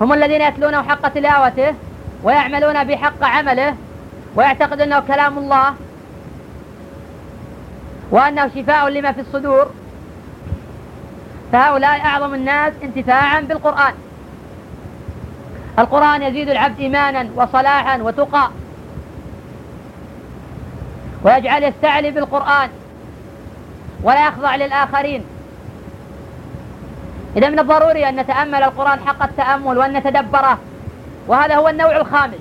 هم 0.01 0.13
الذين 0.13 0.41
يتلونه 0.41 0.81
حق 0.81 1.07
تلاوته 1.07 1.75
ويعملون 2.23 2.83
بحق 2.83 3.23
عمله 3.23 3.75
ويعتقد 4.35 4.81
أنه 4.81 4.99
كلام 4.99 5.37
الله. 5.37 5.73
وأنه 8.11 8.47
شفاء 8.55 8.89
لما 8.89 9.11
في 9.11 9.21
الصدور. 9.21 9.71
فهؤلاء 11.51 12.05
أعظم 12.05 12.33
الناس 12.33 12.73
انتفاعا 12.83 13.39
بالقرآن. 13.41 13.93
القرآن 15.79 16.23
يزيد 16.23 16.49
العبد 16.49 16.79
إيمانا 16.79 17.29
وصلاحا 17.35 17.97
وتقى. 18.01 18.49
ويجعل 21.23 21.63
يستعلي 21.63 22.11
بالقرآن 22.11 22.69
ولا 24.03 24.27
يخضع 24.27 24.55
للآخرين. 24.55 25.23
إذا 27.37 27.49
من 27.49 27.59
الضروري 27.59 28.09
أن 28.09 28.15
نتأمل 28.15 28.63
القرآن 28.63 28.99
حق 28.99 29.23
التأمل 29.23 29.77
وأن 29.77 29.93
نتدبره. 29.93 30.57
وهذا 31.27 31.55
هو 31.55 31.67
النوع 31.67 31.97
الخامس. 31.97 32.39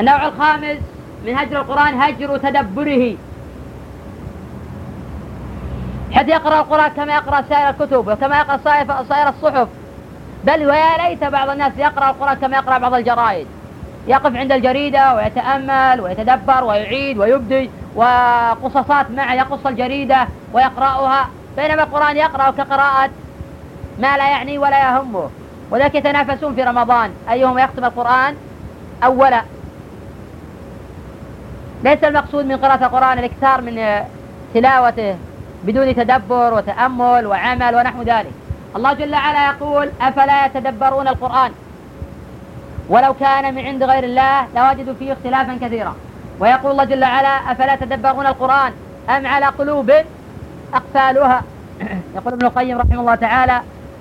النوع 0.00 0.26
الخامس 0.26 0.78
من 1.26 1.38
هجر 1.38 1.60
القرآن 1.60 2.00
هجر 2.00 2.36
تدبره. 2.36 3.16
حتى 6.12 6.30
يقرأ 6.30 6.60
القرآن 6.60 6.88
كما 6.88 7.14
يقرأ 7.14 7.44
سائر 7.48 7.68
الكتب 7.68 8.08
وكما 8.08 8.38
يقرأ 8.38 8.60
سائر 8.64 9.04
سائر 9.08 9.28
الصحف. 9.28 9.68
بل 10.44 10.66
ويا 10.66 11.08
ليت 11.08 11.24
بعض 11.24 11.50
الناس 11.50 11.72
يقرأ 11.76 12.10
القرآن 12.10 12.34
كما 12.34 12.56
يقرأ 12.56 12.78
بعض 12.78 12.94
الجرائد. 12.94 13.46
يقف 14.06 14.36
عند 14.36 14.52
الجريدة 14.52 15.14
ويتأمل 15.14 16.00
ويتدبر 16.00 16.64
ويعيد 16.64 17.18
ويبدي 17.18 17.70
وقصصات 17.94 19.10
معه 19.10 19.34
يقص 19.34 19.66
الجريدة 19.66 20.28
ويقرأها. 20.52 21.28
بينما 21.56 21.82
القرآن 21.82 22.16
يقرأ 22.16 22.50
كقراءة 22.50 23.10
ما 23.98 24.16
لا 24.16 24.28
يعني 24.28 24.58
ولا 24.58 24.78
يهمه. 24.78 25.30
وذلك 25.70 25.94
يتنافسون 25.94 26.54
في 26.54 26.62
رمضان. 26.62 27.10
أيهم 27.30 27.58
يختم 27.58 27.84
القرآن؟ 27.84 28.36
أولا 29.04 29.42
ليس 31.84 32.04
المقصود 32.04 32.44
من 32.46 32.56
قراءة 32.56 32.84
القرآن 32.84 33.18
الإكثار 33.18 33.60
من 33.60 34.04
تلاوته. 34.54 35.16
بدون 35.64 35.94
تدبر 35.94 36.54
وتأمل 36.54 37.26
وعمل 37.26 37.74
ونحو 37.74 38.02
ذلك. 38.02 38.32
الله 38.76 38.92
جل 38.92 39.14
وعلا 39.14 39.46
يقول 39.46 39.90
أفلا 40.00 40.46
يتدبرون 40.46 41.08
القرآن؟ 41.08 41.50
ولو 42.88 43.14
كان 43.14 43.54
من 43.54 43.64
عند 43.64 43.82
غير 43.82 44.04
الله 44.04 44.46
لوجدوا 44.56 44.94
فيه 44.94 45.12
اختلافا 45.12 45.58
كثيرا. 45.62 45.94
ويقول 46.40 46.70
الله 46.72 46.84
جل 46.84 47.04
وعلا 47.04 47.52
أفلا 47.52 47.74
تدبرون 47.76 48.26
القرآن؟ 48.26 48.72
أم 49.08 49.26
على 49.26 49.46
قلوب 49.46 49.92
أقفالها؟ 50.74 51.42
يقول 52.16 52.32
ابن 52.32 52.46
القيم 52.46 52.78
رحمه 52.78 53.00
الله 53.00 53.14
تعالى 53.14 53.60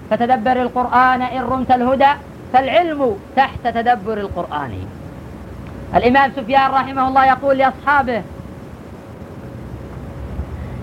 فتدبر 0.10 0.62
القرآن 0.62 1.22
إن 1.22 1.41
رمت 1.41 1.72
الهدى 1.72 2.12
فالعلم 2.54 3.15
تحت 3.36 3.63
تدبر 3.63 4.17
القرآن. 4.17 4.74
الإمام 5.95 6.32
سفيان 6.36 6.72
رحمه 6.72 7.08
الله 7.08 7.26
يقول 7.26 7.58
لأصحابه 7.58 8.24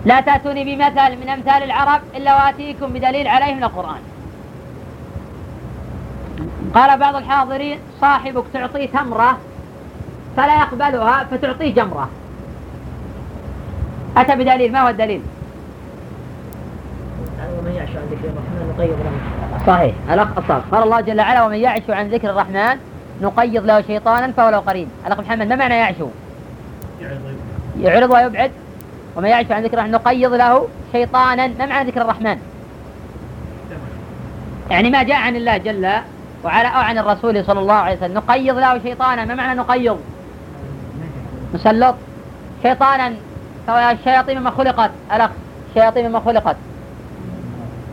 لا 0.07 0.21
تأتوني 0.21 0.65
بمثل 0.65 1.17
من 1.17 1.29
أمثال 1.29 1.63
العرب 1.63 2.01
إلا 2.17 2.37
وآتيكم 2.37 2.87
بدليل 2.87 3.27
عليه 3.27 3.55
من 3.55 3.65
القرآن. 3.65 4.01
قال 6.75 6.99
بعض 6.99 7.17
الحاضرين 7.17 7.79
صاحبك 8.01 8.45
تعطيه 8.53 8.87
تمرة 8.87 9.39
فلا 10.37 10.55
يقبلها 10.55 11.25
فتعطيه 11.31 11.75
جمرة. 11.75 12.09
أتى 14.17 14.37
بدليل 14.37 14.73
ما 14.73 14.81
هو 14.81 14.89
الدليل؟ 14.89 15.23
ومن 17.59 17.73
يعش 17.75 17.89
عن 17.89 18.07
ذكر 18.11 18.29
الرحمن 18.29 18.75
نقيض 18.77 18.91
له. 18.91 19.67
صحيح 19.67 19.95
الأخ 20.11 20.29
الصاد 20.39 20.63
قال 20.73 20.83
الله 20.83 21.01
جل 21.01 21.21
وعلا 21.21 21.45
ومن 21.45 21.57
يعش 21.57 21.83
عن 21.89 22.09
ذكر 22.09 22.31
الرحمن 22.31 22.79
نقيض 23.23 23.65
له 23.65 23.83
شيطانا 23.83 24.33
فهو 24.33 24.49
له 24.49 24.59
قرين 24.59 24.89
الأخ 25.07 25.21
محمد 25.21 25.47
ما 25.47 25.57
معنى 25.57 25.75
يعشو؟ 25.75 26.09
يعرض 27.81 28.11
ويبعد؟ 28.11 28.51
ومن 29.17 29.29
يعش 29.29 29.51
عن 29.51 29.63
ذكر 29.63 29.75
الرحمن 29.75 29.93
نقيض 29.93 30.33
له 30.33 30.69
شيطانا 30.93 31.47
ما 31.47 31.67
معنى 31.67 31.91
ذكر 31.91 32.03
الرحمن؟ 32.03 32.39
يعني 34.71 34.91
ما 34.91 35.03
جاء 35.03 35.17
عن 35.17 35.37
الله 35.37 35.57
جل 35.57 35.91
وعلا 36.45 36.69
أو 36.69 36.81
عن 36.81 36.99
الرسول 36.99 37.45
صلى 37.45 37.61
الله 37.61 37.75
عليه 37.75 37.97
وسلم 37.97 38.15
نقيض 38.15 38.59
له 38.59 38.79
شيطانا 38.79 39.25
ما 39.25 39.35
معنى 39.35 39.59
نقيض؟ 39.61 39.99
نسلط 41.55 41.95
شيطانا 42.63 43.15
الشياطين 43.69 44.41
مما 44.41 44.51
خلقت 44.51 44.91
الأخ 45.13 45.31
الشياطين 45.69 46.09
مما 46.09 46.21
خلقت. 46.21 46.57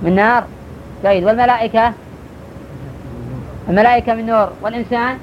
من 0.01 0.15
نار. 0.15 0.43
جيد. 1.03 1.23
والملائكة؟ 1.23 1.93
الملائكة 3.69 4.13
من 4.13 4.25
نور. 4.25 4.49
والإنسان؟ 4.61 5.17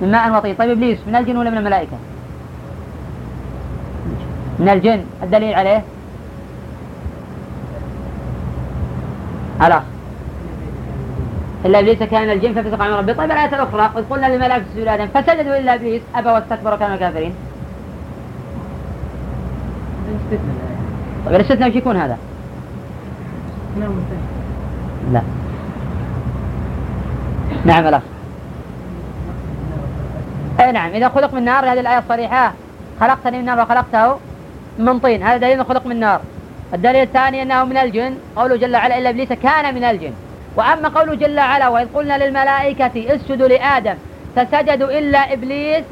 من 0.00 0.10
ماء 0.10 0.36
وطين. 0.36 0.54
طيب 0.54 0.70
إبليس 0.70 0.98
من 1.06 1.16
الجن 1.16 1.36
ولا 1.36 1.50
من 1.50 1.58
الملائكة؟ 1.58 1.96
من 4.58 4.68
الجن 4.68 5.04
الدليل 5.22 5.54
عليه؟ 5.54 5.82
الأخ 9.62 9.82
إلا 11.64 11.78
إبليس 11.78 12.02
كان 12.02 12.30
الجن 12.30 12.54
ففسق 12.54 12.82
عن 12.82 12.90
ربه. 12.90 13.12
طيب 13.12 13.30
الآية 13.30 13.54
الأخرى 13.54 13.90
إذ 13.96 14.04
قلنا 14.10 14.26
للملائكة 14.26 14.64
اسجدوا 14.66 14.84
لآدم 14.84 15.06
فسجدوا 15.06 15.58
إلا 15.58 15.74
إبليس 15.74 16.02
أبى 16.14 16.28
واستكبر 16.28 16.74
وكانوا 16.74 16.96
كافرين. 16.96 17.34
طيب 21.26 21.34
الاستثناء 21.34 21.70
وش 21.70 21.76
يكون 21.76 21.96
هذا؟ 21.96 22.18
لا. 25.12 25.22
نعم 27.64 27.86
الأخ 27.86 28.02
أي 30.60 30.72
نعم. 30.72 30.90
إذا 30.90 31.08
خلق 31.08 31.34
من 31.34 31.44
نار 31.44 31.72
هذه 31.72 31.80
الآية 31.80 31.98
الصريحة 31.98 32.52
خلقتني 33.00 33.38
من 33.38 33.44
نار 33.44 33.60
وخلقته. 33.60 34.27
من 34.78 34.98
طين. 34.98 35.22
هذا 35.22 35.36
دليل 35.36 35.64
خلق 35.64 35.86
من 35.86 36.00
نار. 36.00 36.20
الدليل 36.74 37.02
الثاني 37.02 37.42
أنه 37.42 37.64
من 37.64 37.76
الجن. 37.76 38.14
قوله 38.36 38.56
جل 38.56 38.76
وعلا 38.76 38.98
إلا 38.98 39.10
إبليس 39.10 39.32
كان 39.32 39.74
من 39.74 39.84
الجن. 39.84 40.12
وأما 40.56 40.88
قوله 40.88 41.14
جل 41.14 41.38
وعلا 41.38 41.68
وإذ 41.68 41.86
قلنا 41.94 42.18
للملائكة 42.18 43.14
اسجدوا 43.14 43.48
لآدم 43.48 43.94
فسجدوا 44.36 44.98
إلا 44.98 45.32
إبليس 45.32 45.84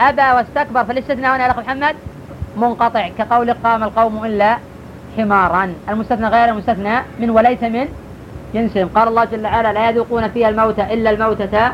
أبى 0.00 0.22
واستكبر. 0.22 0.84
فالاستثناء 0.84 1.36
هنا 1.36 1.44
يا 1.46 1.50
أخي 1.50 1.60
محمد 1.60 1.94
منقطع. 2.56 3.08
كقول 3.18 3.52
قام 3.52 3.82
القوم 3.82 4.24
إلا 4.24 4.58
حمارا. 5.16 5.74
المستثنى 5.88 6.28
غير 6.28 6.48
المستثنى 6.48 6.96
من 7.20 7.30
وليس 7.30 7.62
من 7.62 7.88
جنسهم. 8.54 8.88
قال 8.94 9.08
الله 9.08 9.24
جل 9.24 9.46
وعلا 9.46 9.72
لا 9.72 9.90
يذوقون 9.90 10.28
فيها 10.28 10.48
الموت 10.48 10.78
إلا 10.78 11.10
الموتة 11.10 11.72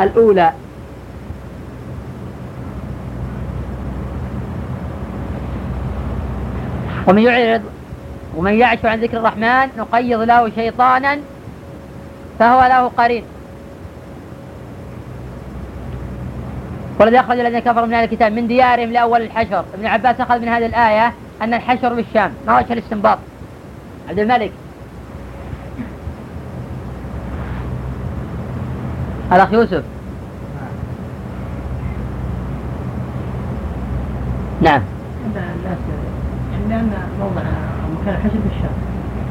الأولى. 0.00 0.52
ومن 7.10 7.22
يعرض 7.22 7.62
ومن 8.36 8.54
يعش 8.54 8.84
عن 8.84 9.00
ذكر 9.00 9.16
الرحمن 9.16 9.68
نقيض 9.78 10.20
له 10.20 10.50
شيطانا 10.50 11.18
فهو 12.38 12.60
له 12.60 12.88
قرين. 12.88 13.24
والذي 17.00 17.20
أخرج 17.20 17.38
الذين 17.38 17.58
كفروا 17.58 17.86
من 17.86 17.94
أهل 17.94 18.04
الكتاب 18.04 18.32
من 18.32 18.46
ديارهم 18.46 18.92
لأول 18.92 19.22
الحشر. 19.22 19.64
ابن 19.74 19.86
عباس 19.86 20.20
أخذ 20.20 20.38
من 20.38 20.48
هذه 20.48 20.66
الآية 20.66 21.12
أن 21.42 21.54
الحشر 21.54 21.94
بالشام. 21.94 22.32
ما 22.46 22.58
وجه 22.58 22.72
الاستنباط؟ 22.72 23.18
عبد 24.08 24.18
الملك. 24.18 24.52
الأخ 29.32 29.52
يوسف. 29.52 29.82
نعم. 34.62 34.99
لأن 36.70 36.92
موضع 37.20 37.42
مكان 38.00 38.14
الحشر 38.14 38.38
بالشام 38.44 38.70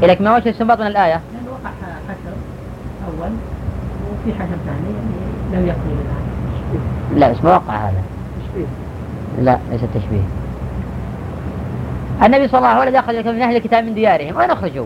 لك 0.01 0.21
ما 0.21 0.35
وجه 0.35 0.43
الاستنباط 0.43 0.79
من 0.79 0.87
الآية؟ 0.87 1.13
لأن 1.33 1.47
وقع 1.51 1.71
حشر 2.09 2.33
أول 3.07 3.31
وفي 4.11 4.39
حشر 4.39 4.57
ثاني 4.65 4.93
يعني 5.51 5.61
لم 5.61 5.67
يقضي 5.67 5.93
الآن 5.93 7.19
لا 7.19 7.31
بس 7.31 7.43
ما 7.43 7.55
وقع 7.55 7.75
هذا. 7.75 8.03
تشبيه. 8.41 8.65
لا 9.39 9.57
ليس 9.71 9.81
تشبيه 9.81 10.21
النبي 12.23 12.47
صلى 12.47 12.57
الله 12.57 12.67
عليه 12.67 12.81
وسلم 12.81 12.95
أخرج 12.95 13.27
من 13.27 13.41
أهل 13.41 13.55
الكتاب 13.55 13.83
من 13.83 13.93
ديارهم. 13.93 14.37
وين 14.37 14.51
أخرجوا؟ 14.51 14.85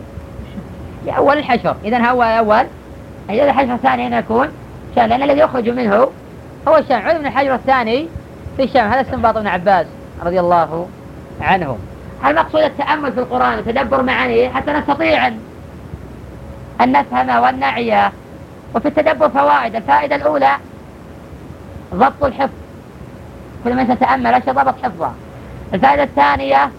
لأول 1.06 1.38
الحشر. 1.38 1.76
إذا 1.86 2.10
هو 2.10 2.24
أول. 2.24 2.66
إذا 3.30 3.44
الحشر 3.44 3.74
الثاني 3.74 4.08
هنا 4.08 4.20
يكون 4.20 4.48
شام 4.96 5.10
لأن 5.10 5.24
الذي 5.24 5.40
يخرج 5.40 5.70
منه 5.70 6.08
هو 6.68 6.78
الشام. 6.78 7.02
عود 7.02 7.16
من 7.16 7.26
الحجر 7.26 7.56
الثاني 7.56 8.08
في 8.58 8.64
الشام. 8.64 8.92
هذا 8.92 9.02
استنباط 9.02 9.38
ابن 9.38 9.48
عباس 9.48 9.86
رضي 10.26 10.40
الله 10.40 10.88
عنه. 11.42 11.78
المقصود 12.26 12.62
التأمل 12.62 13.14
في 13.14 13.20
القرآن 13.20 13.60
وتدبر 13.60 14.02
معانيه 14.02 14.50
حتى 14.50 14.72
نستطيع 14.72 15.28
أن 16.82 16.92
نفهم 16.92 17.30
وأن 17.30 17.60
نعيه 17.60 18.12
وفي 18.76 18.88
التدبر 18.88 19.30
فوائد 19.30 19.76
الفائدة 19.76 20.16
الأولى 20.16 20.52
ضبط 21.94 22.24
الحفظ. 22.24 22.54
كل 23.64 23.76
من 23.76 23.88
تتأمل 23.88 24.34
أشياء 24.34 24.56
ضبط 24.56 24.76
حفظه. 24.84 25.12
الفائدة 25.74 26.04
الثانية 26.04 26.72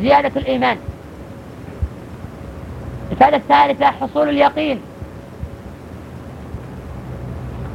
زيادة 0.00 0.40
الإيمان. 0.40 0.76
الفائدة 3.12 3.36
الثالثة 3.36 3.86
حصول 3.86 4.28
اليقين. 4.28 4.80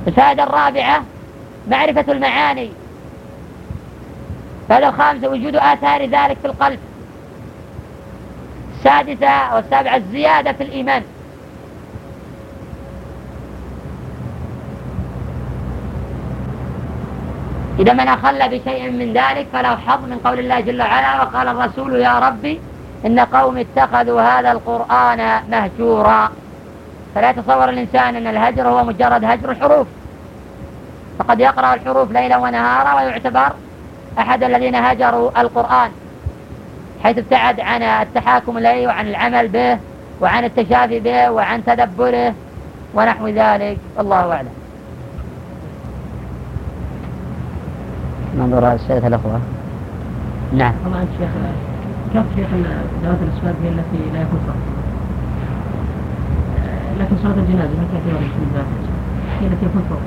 الفائدة 0.07 0.43
الرابعة 0.43 1.03
معرفة 1.67 2.11
المعاني. 2.11 2.71
الفائدة 4.63 4.89
الخامسة 4.89 5.29
وجود 5.29 5.55
آثار 5.55 6.01
ذلك 6.01 6.37
في 6.41 6.45
القلب. 6.45 6.79
السادسة 8.79 9.55
والسابعة 9.55 9.95
الزيادة 9.95 10.51
في 10.51 10.63
الإيمان. 10.63 11.03
إذا 17.79 17.93
من 17.93 18.07
أخل 18.07 18.49
بشيء 18.49 18.91
من 18.91 19.13
ذلك 19.13 19.47
فله 19.53 19.75
حظ 19.75 20.03
من 20.03 20.17
قول 20.25 20.39
الله 20.39 20.59
جل 20.59 20.81
وعلا 20.81 21.21
وقال 21.21 21.47
الرسول 21.47 21.95
يا 21.95 22.19
ربي 22.19 22.59
إن 23.05 23.19
قوم 23.19 23.57
اتخذوا 23.57 24.21
هذا 24.21 24.51
القرآن 24.51 25.41
مهجورا. 25.51 26.29
فلا 27.15 27.29
يتصور 27.29 27.69
الإنسان 27.69 28.15
أن 28.15 28.27
الهجر 28.27 28.67
هو 28.67 28.83
مجرد 28.83 29.25
هجر 29.25 29.51
الحروف. 29.51 29.87
فقد 31.19 31.39
يقرأ 31.39 31.73
الحروف 31.73 32.11
ليلا 32.11 32.37
ونهارا 32.37 32.93
ويعتبر 32.93 33.51
أحد 34.19 34.43
الذين 34.43 34.75
هجروا 34.75 35.41
القرآن. 35.41 35.91
حيث 37.03 37.17
ابتعد 37.17 37.59
عن 37.59 37.81
التحاكم 37.81 38.57
إليه 38.57 38.87
وعن 38.87 39.07
العمل 39.07 39.47
به 39.47 39.77
وعن 40.21 40.43
التشافي 40.43 40.99
به 40.99 41.31
وعن 41.31 41.65
تدبره 41.65 42.33
ونحو 42.93 43.27
ذلك. 43.27 43.77
الله 43.99 44.33
أعلم. 44.33 44.49
منظور 48.37 48.73
السيدة 48.73 49.07
الأخوة. 49.07 49.39
نعم. 50.53 50.73
طبعا 50.85 51.05
شيخ 51.19 51.29
كيف 52.13 52.23
شيخ 52.35 52.47
ذوات 53.03 53.17
الأسباب 53.21 53.55
هي 53.63 53.69
التي 53.69 54.11
لا 54.13 54.21
يكون 54.21 54.39
فرق 54.47 54.55
لكن 56.99 57.15
صلاة 57.23 57.33
الجنازة 57.33 57.69
ما 57.69 57.85
تعتبر 57.93 58.19
هي 59.41 59.47
التي 59.47 59.65
يكون 59.65 59.83
فرق 59.89 60.01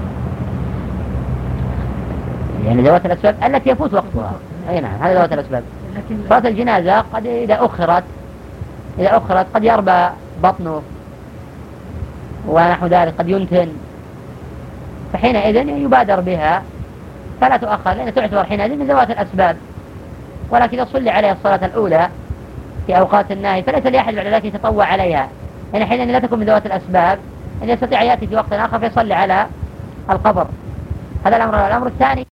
يعني 2.66 2.82
ذوات 2.82 3.06
الأسباب 3.06 3.36
التي 3.44 3.70
يفوت 3.70 3.94
وقتها. 3.94 4.32
أي 4.68 4.80
نعم 4.80 4.94
هذا 5.02 5.14
ذوات 5.14 5.32
الأسباب. 5.32 5.62
صلاة 6.28 6.48
الجنازة 6.48 7.00
قد 7.00 7.26
إذا 7.26 7.64
أخرت 7.64 8.04
إذا 8.98 9.16
أخرت 9.16 9.46
قد 9.54 9.64
يربى 9.64 10.08
بطنه 10.42 10.82
ونحو 12.48 12.86
ذلك 12.86 13.14
قد 13.18 13.28
ينتن. 13.28 13.68
فحينئذ 15.12 15.56
يبادر 15.68 16.20
بها 16.20 16.62
فلا 17.40 17.56
تؤخر 17.56 17.92
لأن 17.92 18.14
تعتبر 18.14 18.44
حينئذ 18.44 18.76
من 18.76 18.86
ذوات 18.86 19.10
الأسباب. 19.10 19.56
ولكن 20.50 20.80
إذا 20.80 20.88
صلي 20.92 21.10
عليها 21.10 21.32
الصلاة 21.32 21.66
الأولى 21.66 22.08
في 22.86 22.98
أوقات 22.98 23.32
النهي 23.32 23.62
فليس 23.62 23.86
لأحد 23.86 24.14
بعد 24.14 24.26
ذلك 24.26 24.44
يتطوع 24.44 24.86
عليها. 24.86 25.28
يعني 25.72 25.86
حينئذ 25.86 26.12
لا 26.12 26.18
تكون 26.18 26.38
من 26.38 26.46
ذوات 26.46 26.66
الأسباب 26.66 27.18
أن 27.62 27.68
يستطيع 27.68 28.02
يأتي 28.02 28.26
في 28.26 28.36
وقت 28.36 28.52
آخر 28.52 28.78
فيصلي 28.78 29.14
على 29.14 29.46
القبر. 30.10 30.46
هذا 31.24 31.36
الأمر. 31.36 31.66
الأمر 31.66 31.86
الثاني 31.86 32.26